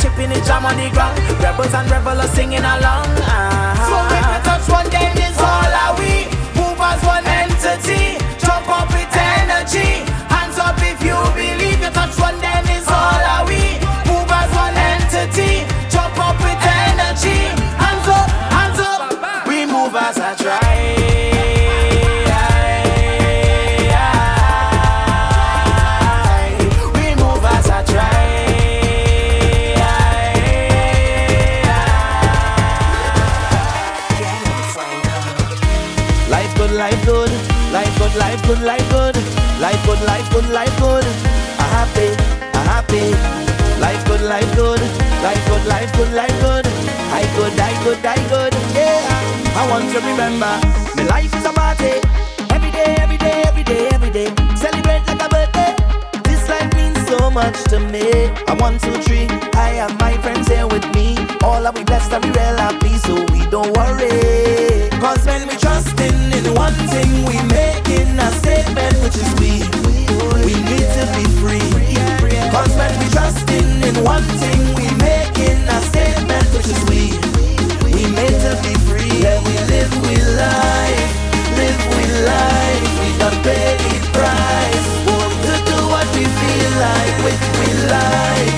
chipping 0.02 0.30
the 0.30 0.39
jam 0.41 0.66
on 0.66 0.76
the 0.78 0.89
ground. 0.89 1.18
Rebels 1.43 1.74
and 1.74 1.89
revelers 1.91 2.30
singing 2.32 2.60
along. 2.60 3.08
Ah. 3.28 4.18
Good, 40.00 40.08
life 40.08 40.32
good, 40.32 40.50
life 40.50 40.80
good. 40.80 41.04
A 41.60 41.64
happy, 41.76 42.10
a 42.54 42.62
happy. 42.64 43.12
Life 43.80 44.06
good, 44.08 44.22
life 44.22 44.56
good, 44.56 44.82
life 45.24 45.45
good, 45.47 45.66
life 45.68 45.91
good, 45.95 46.14
life 46.14 46.41
good. 46.41 46.66
I 47.12 47.24
good, 47.36 47.60
I 47.60 47.84
good, 47.84 48.06
I 48.06 48.16
good. 48.30 48.54
Yeah, 48.76 49.56
I 49.56 49.68
want 49.70 49.89
to 49.93 50.00
remember, 50.00 50.52
my 50.95 51.04
life 51.10 51.34
is 51.36 51.45
a 51.45 51.54
party. 51.54 52.00
Every 52.52 52.72
day, 52.72 52.95
every 53.00 53.18
day, 53.18 53.43
every 53.45 53.64
day, 53.64 53.88
every 53.93 54.12
day. 54.12 54.28
Celebrate 54.56 55.04
like 55.08 55.24
a 55.24 55.30
birthday. 55.30 55.76
This 56.24 56.47
life 56.50 56.74
means 56.76 57.00
so 57.08 57.30
much 57.32 57.56
to 57.72 57.80
me. 57.80 58.28
I 58.47 58.54
one, 58.60 58.78
two, 58.80 58.95
three. 59.02 59.28
I 59.56 59.70
have 59.82 59.97
my 60.00 60.18
friends 60.18 60.47
here 60.47 60.68
with 60.68 60.86
me. 60.93 61.18
All 61.43 61.66
are 61.66 61.72
we 61.74 61.84
blessed 61.84 62.12
and 62.14 62.24
we 62.26 62.32
real 62.32 62.58
happy, 62.58 62.97
so 62.97 63.16
we 63.32 63.45
don't 63.47 63.72
worry. 63.78 64.89
Cause 65.00 65.26
when 65.26 65.47
we 65.47 65.56
trusting 65.56 66.20
in 66.38 66.54
one 66.54 66.76
thing, 66.91 67.12
we 67.26 67.36
making 67.47 68.20
a 68.20 68.30
statement, 68.43 68.95
which 69.04 69.16
is 69.16 69.32
we 69.39 69.78
to 71.00 71.06
be 71.16 71.24
free. 71.39 71.60
Cause 72.52 72.76
when 72.76 72.91
we 73.00 73.08
trust 73.10 73.47
in 73.50 73.68
in 73.88 73.95
one 74.04 74.26
thing, 74.41 74.60
we 74.76 74.86
making 75.00 75.60
a 75.70 75.80
statement 75.88 76.43
which 76.52 76.68
is 76.68 76.82
we. 76.91 77.16
We 77.88 78.04
made 78.12 78.36
to 78.43 78.54
be 78.66 78.74
free 78.89 79.16
and 79.24 79.39
we 79.47 79.56
live 79.72 79.93
with 80.04 80.26
life, 80.36 81.12
live 81.56 81.82
with 81.95 82.14
life. 82.28 82.84
We 83.00 83.10
don't 83.22 83.39
pay 83.47 83.80
the 83.80 83.95
price. 84.12 84.88
Want 85.08 85.36
to 85.47 85.56
do 85.72 85.78
what 85.88 86.08
we 86.18 86.26
feel 86.28 86.72
like 86.84 87.16
with 87.24 87.41
we 87.60 87.70
life, 87.88 88.56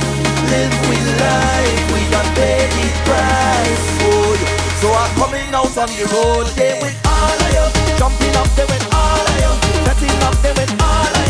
live 0.49 0.73
with 0.89 1.07
life. 1.21 1.81
We 1.93 2.01
don't 2.09 2.31
pay 2.33 2.65
the 2.73 2.87
price. 3.05 3.85
Oh, 4.07 4.33
so 4.81 4.87
I'm 4.89 5.11
coming 5.21 5.49
out 5.53 5.77
on 5.77 5.89
the 5.93 6.05
road, 6.09 6.47
they 6.57 6.73
with 6.81 6.97
all 7.05 7.37
of 7.37 7.51
you, 7.53 7.65
jumping 7.99 8.33
up, 8.33 8.49
they 8.57 8.65
with 8.65 8.85
all 8.89 9.25
of 9.29 9.35
you, 9.43 9.51
setting 9.85 10.17
up, 10.25 10.35
they 10.41 10.53
with 10.57 10.73
all 10.81 11.05
of 11.05 11.15
you. 11.15 11.20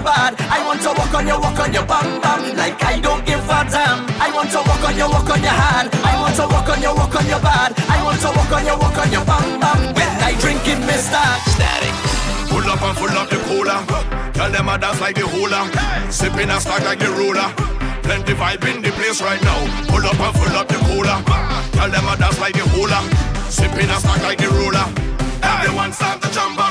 your 0.00 0.08
bad. 0.08 0.32
I 0.40 0.64
want 0.64 0.80
to 0.82 0.90
walk 0.96 1.12
on 1.14 1.26
your 1.26 1.40
walk 1.40 1.60
on 1.60 1.72
your 1.72 1.84
bum 1.84 2.20
bum 2.20 2.56
like 2.56 2.82
I 2.82 3.00
don't 3.00 3.24
give 3.26 3.44
a 3.44 3.60
damn. 3.68 4.08
I 4.16 4.32
want 4.32 4.50
to 4.52 4.60
walk 4.64 4.84
on 4.88 4.96
your 4.96 5.08
walk 5.08 5.28
on 5.28 5.42
your 5.42 5.52
hard. 5.52 5.92
I 5.92 6.16
want 6.20 6.34
to 6.36 6.46
walk 6.48 6.68
on 6.68 6.80
your 6.80 6.94
walk 6.96 7.14
on 7.16 7.26
your 7.28 7.40
bad. 7.40 7.76
I 7.76 8.02
want 8.04 8.20
to 8.24 8.30
walk 8.32 8.52
on 8.52 8.64
your 8.64 8.78
walk 8.80 8.96
on 8.96 9.12
your 9.12 9.24
bum 9.24 9.60
bum 9.60 9.80
when 9.92 10.10
I 10.24 10.32
drink 10.40 10.64
it, 10.64 10.80
Mister 10.88 11.20
Static. 11.52 11.94
Pull 12.48 12.64
up 12.64 12.82
and 12.82 12.96
full 12.96 13.12
up 13.12 13.28
the 13.28 13.38
cooler. 13.48 13.80
Tell 14.32 14.50
them 14.50 14.68
I 14.68 14.76
dance 14.80 15.00
like 15.00 15.16
the 15.16 15.26
hula. 15.28 15.68
Sipping 16.10 16.50
a 16.50 16.60
stack 16.60 16.82
like 16.84 16.98
the 16.98 17.10
ruler. 17.12 17.48
Plenty 18.02 18.32
vibe 18.32 18.64
in 18.64 18.82
the 18.82 18.90
place 18.96 19.20
right 19.20 19.42
now. 19.44 19.60
Pull 19.92 20.04
up 20.06 20.18
and 20.18 20.34
full 20.34 20.56
up 20.56 20.66
the 20.66 20.80
cooler. 20.88 21.18
Tell 21.76 21.90
them 21.90 22.08
I 22.08 22.16
dance 22.16 22.40
like 22.40 22.54
the 22.54 22.64
hula. 22.72 23.00
Sipping 23.52 23.90
a 23.90 23.96
stack 24.00 24.22
like 24.22 24.38
the 24.38 24.48
ruler. 24.48 24.86
Everyone 25.42 25.92
start 25.92 26.22
to 26.22 26.28
jump 26.32 26.58
up. 26.58 26.69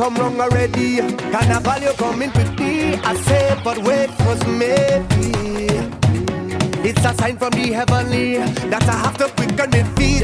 come 0.00 0.14
wrong 0.14 0.40
already. 0.40 0.96
Carnival, 1.30 1.52
I 1.52 1.58
value 1.60 1.92
coming 1.92 2.32
to 2.32 2.44
me. 2.52 2.94
I 2.94 3.14
say, 3.26 3.60
but 3.62 3.76
wait 3.78 4.08
for 4.22 4.34
maybe. 4.48 5.30
It's 6.88 7.04
a 7.04 7.12
sign 7.20 7.36
from 7.36 7.50
the 7.50 7.72
heavenly 7.72 8.38
that 8.70 8.82
I 8.88 8.96
have 9.04 9.18
to 9.18 9.28
quicken 9.36 9.68
my 9.70 9.82
feet. 9.96 10.19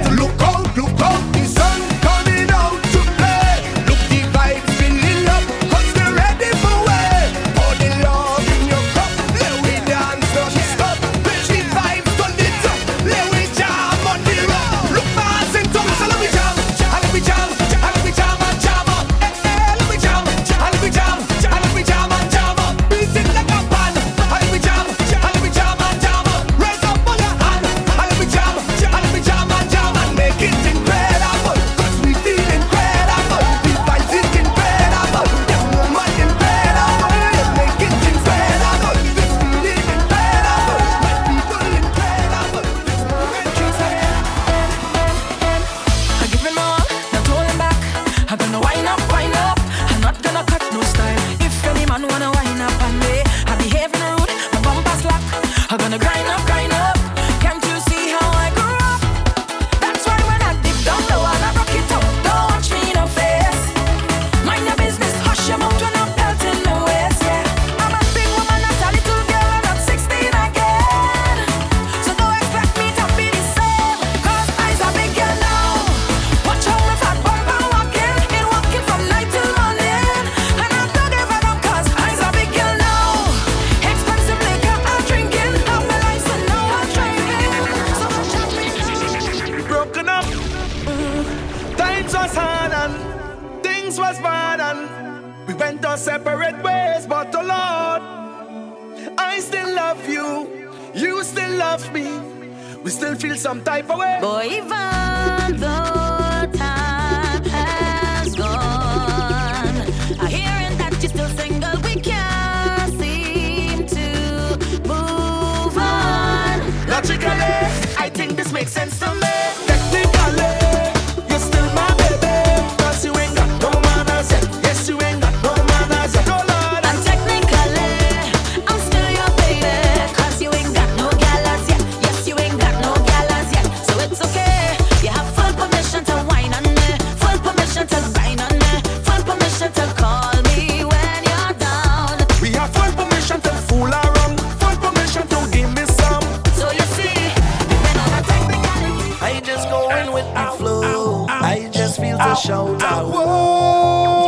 when 150.12 150.26
I 150.36 150.56
flow, 150.56 151.26
I 151.28 151.68
just 151.72 152.00
feel 152.00 152.18
to 152.18 152.34
shout 152.34 152.82
out. 152.82 153.12
Whoa, 153.12 154.26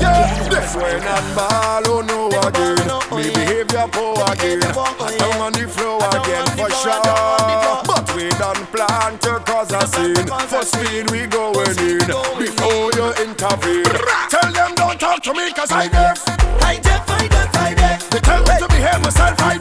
yeah. 0.00 0.48
This 0.48 0.74
when 0.76 1.02
I 1.02 1.20
follow 1.34 1.82
ball, 1.82 1.86
oh 1.86 2.00
no 2.02 2.28
again. 2.48 2.76
Me 3.16 3.32
behavior 3.32 3.86
poor 3.90 4.16
again. 4.32 4.62
I 4.62 5.16
down 5.18 5.40
on 5.40 5.52
the 5.52 5.66
floor 5.68 5.98
again 5.98 6.46
for 6.56 6.70
sure. 6.70 7.00
But 7.86 8.14
we 8.14 8.28
don't 8.30 8.64
plan 8.72 9.18
to 9.18 9.40
cause 9.44 9.72
a 9.72 9.86
scene. 9.86 10.26
For 10.48 10.64
speed 10.64 11.10
we 11.10 11.26
going 11.26 11.78
in 11.78 12.06
before 12.38 12.90
you 12.96 13.08
intervene. 13.24 13.84
Tell 14.30 14.52
them 14.52 14.74
don't 14.74 14.98
talk 14.98 15.22
to 15.22 15.32
me 15.34 15.52
cause 15.52 15.72
I 15.72 15.88
deaf. 15.88 16.22
I 16.62 16.78
deaf, 16.78 17.08
I 17.08 17.28
deaf, 17.28 17.56
I 17.56 17.74
deaf. 17.74 18.10
They 18.10 18.20
tell 18.20 18.40
me 18.40 18.58
to 18.58 18.68
behave 18.68 19.00
myself, 19.02 19.40
I 19.40 19.58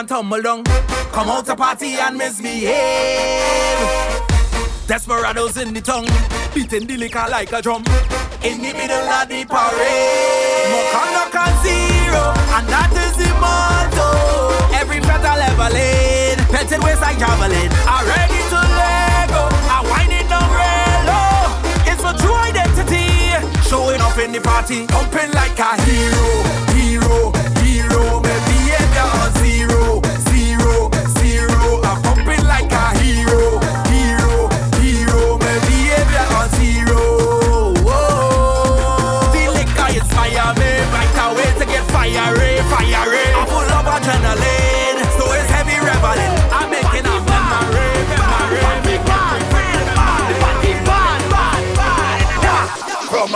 and 0.00 0.08
tumble 0.08 0.40
down. 0.40 0.64
Come 1.12 1.28
out 1.28 1.44
to 1.44 1.54
party 1.54 1.94
and 1.94 2.16
misbehave. 2.16 2.72
Desperados 4.86 5.58
in 5.58 5.74
the 5.74 5.80
tongue, 5.80 6.08
beating 6.54 6.86
the 6.86 6.96
liquor 6.96 7.26
like 7.30 7.52
a 7.52 7.60
drum. 7.60 7.84
In 8.42 8.62
the 8.62 8.72
middle 8.72 8.96
of 8.96 9.28
the 9.28 9.44
parade, 9.44 10.88
conduct 10.90 11.36
and 11.36 11.56
zero, 11.60 12.32
and 12.56 12.66
that 12.72 12.90
is 12.96 13.12
the 13.20 13.28
motto. 13.44 14.08
Every 14.72 15.00
feather 15.00 15.36
leveling, 15.36 16.40
pelted 16.48 16.82
waist 16.82 17.02
like 17.02 17.18
javelin. 17.18 17.68
I'm 17.84 18.08
ready 18.08 18.40
to 18.48 18.60
let 18.80 19.28
go. 19.28 19.44
I 19.68 19.84
wind 19.84 20.16
it 20.16 20.26
down 20.32 20.48
real 20.48 21.00
low. 21.12 21.60
It's 21.84 22.02
my 22.02 22.16
true 22.16 22.40
identity, 22.48 23.36
showing 23.68 24.00
off 24.00 24.18
in 24.18 24.32
the 24.32 24.40
party, 24.40 24.86
pumping 24.88 25.30
like 25.36 25.58
a 25.60 25.76
hero, 25.84 26.59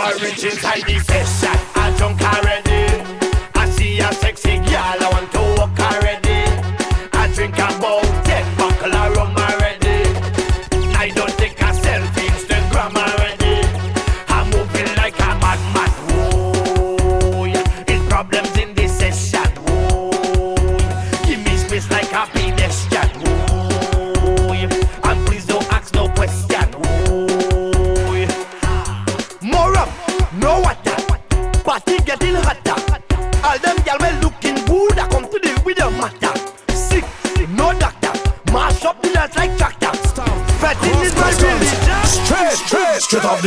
From 0.05 0.21
my 0.21 1.04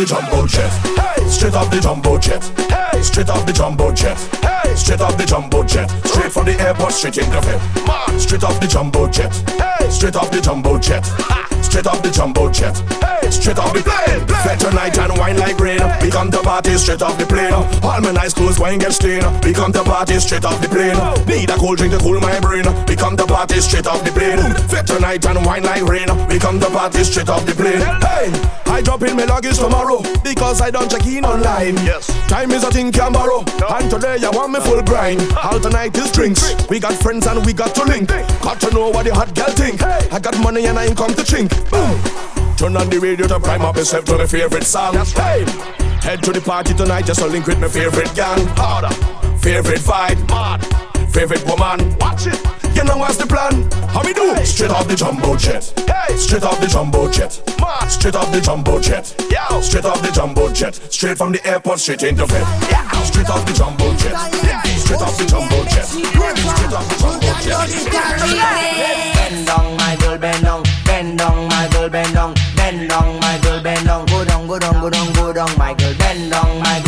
jumbo 0.09 0.46
jet. 0.46 0.70
Hey, 0.96 1.28
straight 1.28 1.54
off 1.54 1.70
the 1.70 1.80
jumbo 1.80 2.18
jet. 2.18 2.42
Hey, 2.70 3.02
straight 3.02 3.28
off 3.28 3.44
the 3.44 3.52
jumbo 3.52 3.92
jet. 3.92 4.16
Hey, 4.40 4.74
straight 4.74 5.02
off 5.02 5.18
the 5.18 5.26
jumbo 5.26 5.62
jet. 5.64 5.90
Straight 6.06 6.32
from 6.32 6.46
the 6.46 6.59
airport, 6.59 6.92
straight 6.92 7.18
in 7.18 7.24
into 7.24 7.40
bed. 7.42 7.61
Straight 8.18 8.42
off 8.42 8.59
the 8.59 8.66
jumbo 8.66 9.06
jet. 9.11 9.34
Hey, 9.61 9.90
straight 9.90 10.16
off 10.16 10.30
the 10.30 10.40
jumbo 10.40 10.78
jet. 10.78 11.04
Straight 11.79 11.95
off 11.95 12.03
the 12.03 12.11
jumbo 12.11 12.51
jet. 12.51 12.76
Hey, 12.99 13.31
straight 13.31 13.57
off 13.57 13.72
the 13.72 13.79
plane. 13.79 14.26
Fed 14.43 14.59
tonight 14.59 14.99
and 14.99 15.16
wine 15.16 15.39
like 15.39 15.61
rain. 15.61 15.79
We 16.03 16.11
come 16.11 16.29
to 16.33 16.43
party 16.43 16.74
straight 16.74 17.03
off 17.03 17.16
the 17.16 17.24
plane. 17.24 17.53
All 17.53 18.01
my 18.01 18.11
nice 18.11 18.35
clothes, 18.35 18.59
wine 18.59 18.81
get 18.81 18.95
stained. 18.95 19.22
We 19.45 19.55
come 19.55 19.72
to 19.72 19.85
party 19.85 20.18
straight 20.18 20.45
off 20.45 20.61
the 20.61 20.66
plane. 20.66 20.99
Need 21.29 21.51
a 21.51 21.55
cold 21.55 21.79
drink 21.79 21.93
to 21.93 22.01
cool 22.01 22.18
my 22.18 22.41
brain. 22.41 22.64
We 22.89 22.97
come 22.97 23.16
to 23.16 23.24
party 23.24 23.61
straight 23.61 23.87
off 23.87 24.03
the 24.03 24.11
plane. 24.11 24.43
Fed 24.66 24.89
tonight 24.89 25.24
and 25.24 25.47
wine 25.47 25.62
like 25.62 25.85
rain. 25.85 26.09
We 26.26 26.41
come 26.41 26.59
to 26.59 26.66
party 26.66 27.05
straight 27.05 27.29
off 27.29 27.47
the 27.47 27.55
plane. 27.55 27.79
Hey, 28.03 28.35
I 28.66 28.83
drop 28.83 29.03
in 29.03 29.16
my 29.16 29.24
luggage 29.24 29.59
tomorrow 29.59 30.03
because 30.24 30.61
I 30.61 30.72
don't 30.72 30.91
check 30.91 31.07
in 31.07 31.24
online. 31.24 31.76
Yes, 31.87 32.09
time 32.26 32.51
is 32.51 32.64
a 32.64 32.72
thing 32.72 32.91
can 32.91 33.12
borrow. 33.12 33.45
No. 33.61 33.68
And 33.70 33.89
today 33.89 34.18
I 34.18 34.31
want 34.31 34.51
me 34.53 34.59
full 34.59 34.83
grind. 34.83 35.20
Ah. 35.31 35.53
All 35.53 35.61
tonight 35.61 35.97
is 35.97 36.11
drinks. 36.11 36.43
We 36.68 36.81
got 36.81 36.95
friends 36.95 37.29
and 37.29 37.47
we 37.47 37.53
got 37.53 37.72
to 37.76 37.85
link. 37.85 38.09
Got 38.43 38.59
to 38.62 38.70
know 38.74 38.89
what 38.89 39.07
the 39.07 39.14
hot 39.14 39.33
girl 39.33 39.51
think. 39.55 39.81
Hey. 39.81 40.09
I 40.11 40.18
got 40.18 40.37
money 40.41 40.66
and 40.66 40.76
I 40.76 40.87
ain't 40.87 40.97
come 40.97 41.14
to 41.14 41.22
chink. 41.22 41.55
Boom. 41.71 42.01
Turn 42.57 42.77
on 42.77 42.89
the 42.91 42.99
radio 43.01 43.27
to 43.27 43.39
prime 43.41 43.62
up 43.62 43.77
yourself 43.77 44.05
to 44.07 44.19
my 44.19 44.27
favorite 44.27 44.64
song. 44.64 44.95
Hey, 44.95 45.45
head 46.01 46.23
to 46.25 46.33
the 46.33 46.41
party 46.41 46.75
tonight 46.75 47.07
just 47.07 47.21
to 47.21 47.27
link 47.27 47.47
with 47.47 47.59
my 47.61 47.69
favorite 47.69 48.12
gang. 48.14 48.47
Harder, 48.57 48.95
favorite 49.39 49.81
vibe, 49.81 50.29
mad, 50.29 50.64
favorite 51.11 51.45
woman. 51.47 51.97
Watch 51.99 52.27
it. 52.27 52.39
You 52.79 52.85
know 52.85 52.97
what's 52.97 53.16
the 53.16 53.27
plan? 53.27 53.69
How 53.91 54.05
we 54.05 54.12
do? 54.14 54.37
Straight 54.45 54.71
off 54.71 54.87
the 54.87 54.95
jumbo 54.95 55.37
jet. 55.37 55.73
Hey, 55.87 56.16
straight 56.16 56.45
off 56.45 56.61
the 56.61 56.69
jumbo 56.69 57.11
jet. 57.11 57.43
Mad. 57.61 57.89
Straight 57.89 58.14
off 58.14 58.31
the 58.31 58.41
jumbo 58.41 58.79
jet. 58.79 59.14
Yeah. 59.31 59.61
Straight 59.61 59.85
off 59.85 60.01
the 60.01 60.12
jumbo 60.12 60.53
jet. 60.53 60.75
Straight 60.75 61.19
from 61.19 61.33
the 61.33 61.45
airport, 61.47 61.81
straight 61.81 62.05
into 62.05 62.27
bed. 62.27 62.47
Yeah. 62.71 62.89
Straight 63.03 63.31
off 63.31 63.45
the 63.47 63.53
jumbo 63.53 63.95
jet. 63.97 64.12
Yeah. 64.45 64.62
Straight 64.79 65.01
off 65.01 65.19
the 65.19 65.27
jumbo 65.27 65.64
jet. 65.64 65.87
Straight 65.87 66.71
off 66.71 66.87
the 66.87 66.97
jumbo 66.97 67.27
jet. 67.43 68.39
Bend 69.16 69.47
down, 69.47 69.77
my 69.77 69.97
girl, 70.01 70.19
bend 70.19 70.45
down. 70.45 70.62
Bend 70.85 71.19
down, 71.19 71.47
my 71.47 71.47
girl, 71.89 72.03
bend 72.03 72.14
down. 72.14 72.34
Bend 72.57 72.89
down, 72.89 73.20
my 73.20 73.39
girl, 73.43 73.62
bend 73.62 73.86
down. 73.86 74.07
Go 74.07 74.24
down, 74.24 74.47
go 74.47 74.59
down, 74.59 74.80
go 74.80 74.91
down, 74.91 75.12
go 75.12 75.32
down, 75.32 75.59
my 75.59 75.74
girl. 75.74 75.94
Bend 75.98 76.31
down, 76.31 76.59
my 76.60 76.81
girl, 76.85 76.88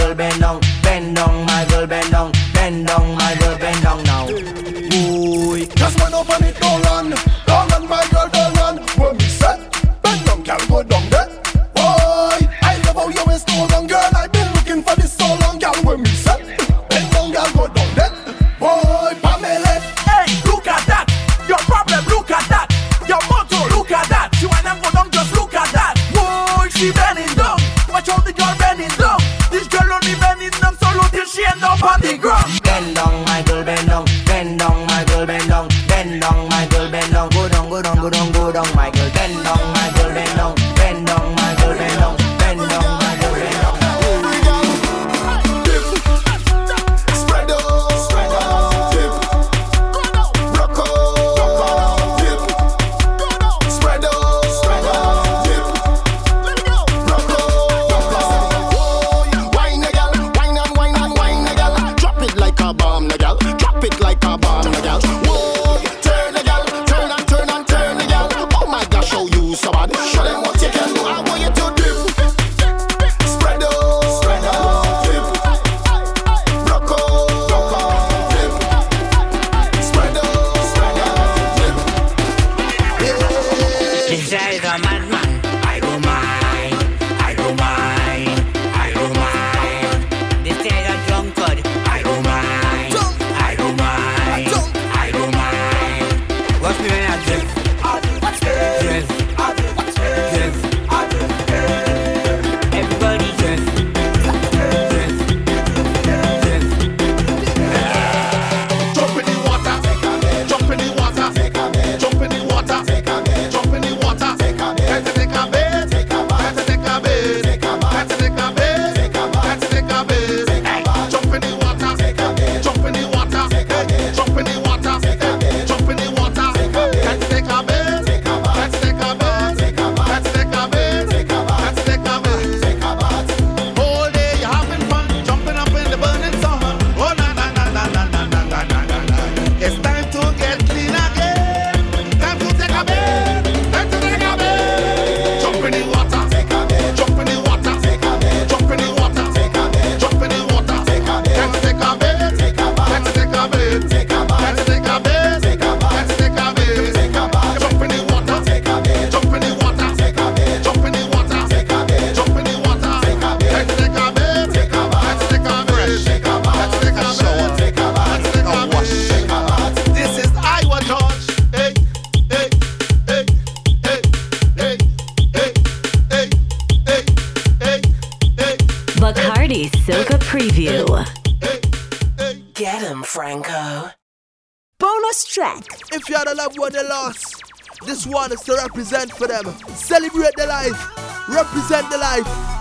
want 188.10 188.36
to 188.36 188.52
represent 188.54 189.12
for 189.12 189.26
them. 189.26 189.44
Celebrate 189.74 190.34
the 190.36 190.46
life. 190.46 191.28
Represent 191.28 191.88
the 191.90 191.98
life. 191.98 192.59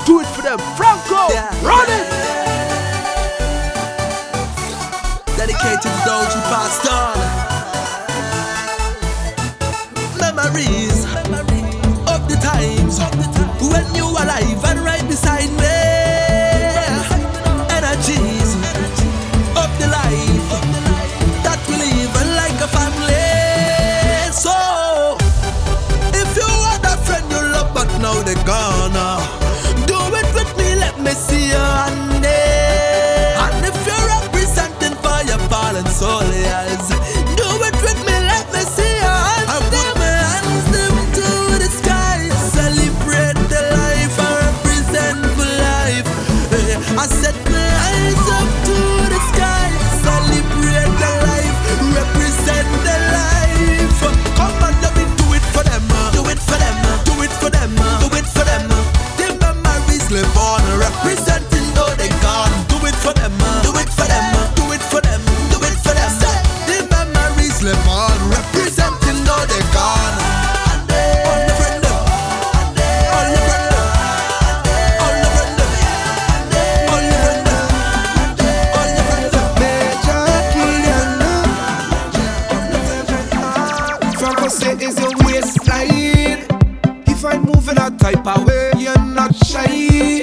move 87.59 87.69
in 87.69 87.77
a 87.77 87.89
type 87.97 88.25
of 88.25 88.45
way. 88.45 88.71
You're 88.77 88.97
not 88.99 89.35
shy. 89.45 90.21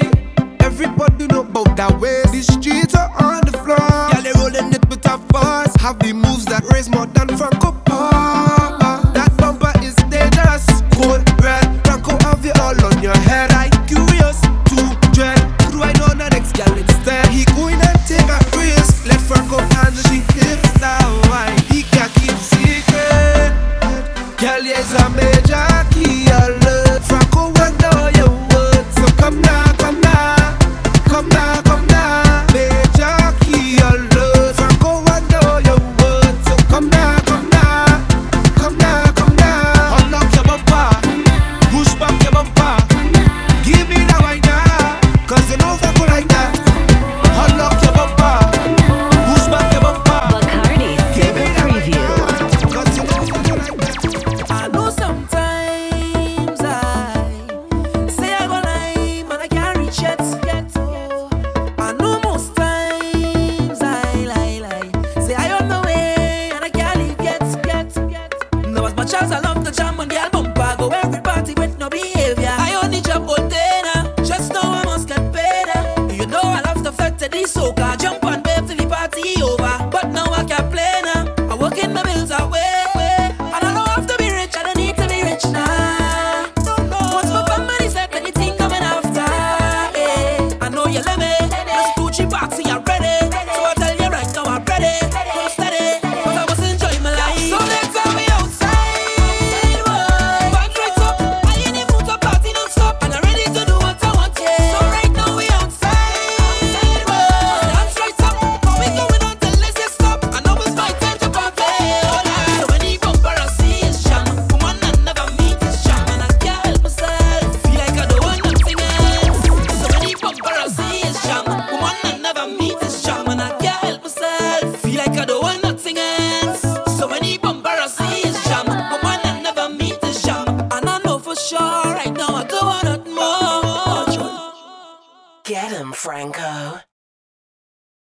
Everybody 0.59 1.27
know 1.27 1.41
about 1.41 1.75
that 1.77 1.99
way. 1.99 2.23
The 2.31 2.41
streets 2.41 2.95
are 2.95 3.11
on 3.21 3.41
the 3.45 3.57
floor. 3.63 3.77
Yeah, 3.79 4.21
they 4.21 4.31
rolling 4.33 4.73
it 4.73 4.87
with 4.89 5.05
a 5.05 5.17
force. 5.31 5.75
Have 5.81 5.99
the 5.99 6.13
moves 6.13 6.45
that 6.45 6.63
raise 6.71 6.89
more 6.89 7.05
than 7.05 7.27
Franco 7.37 7.76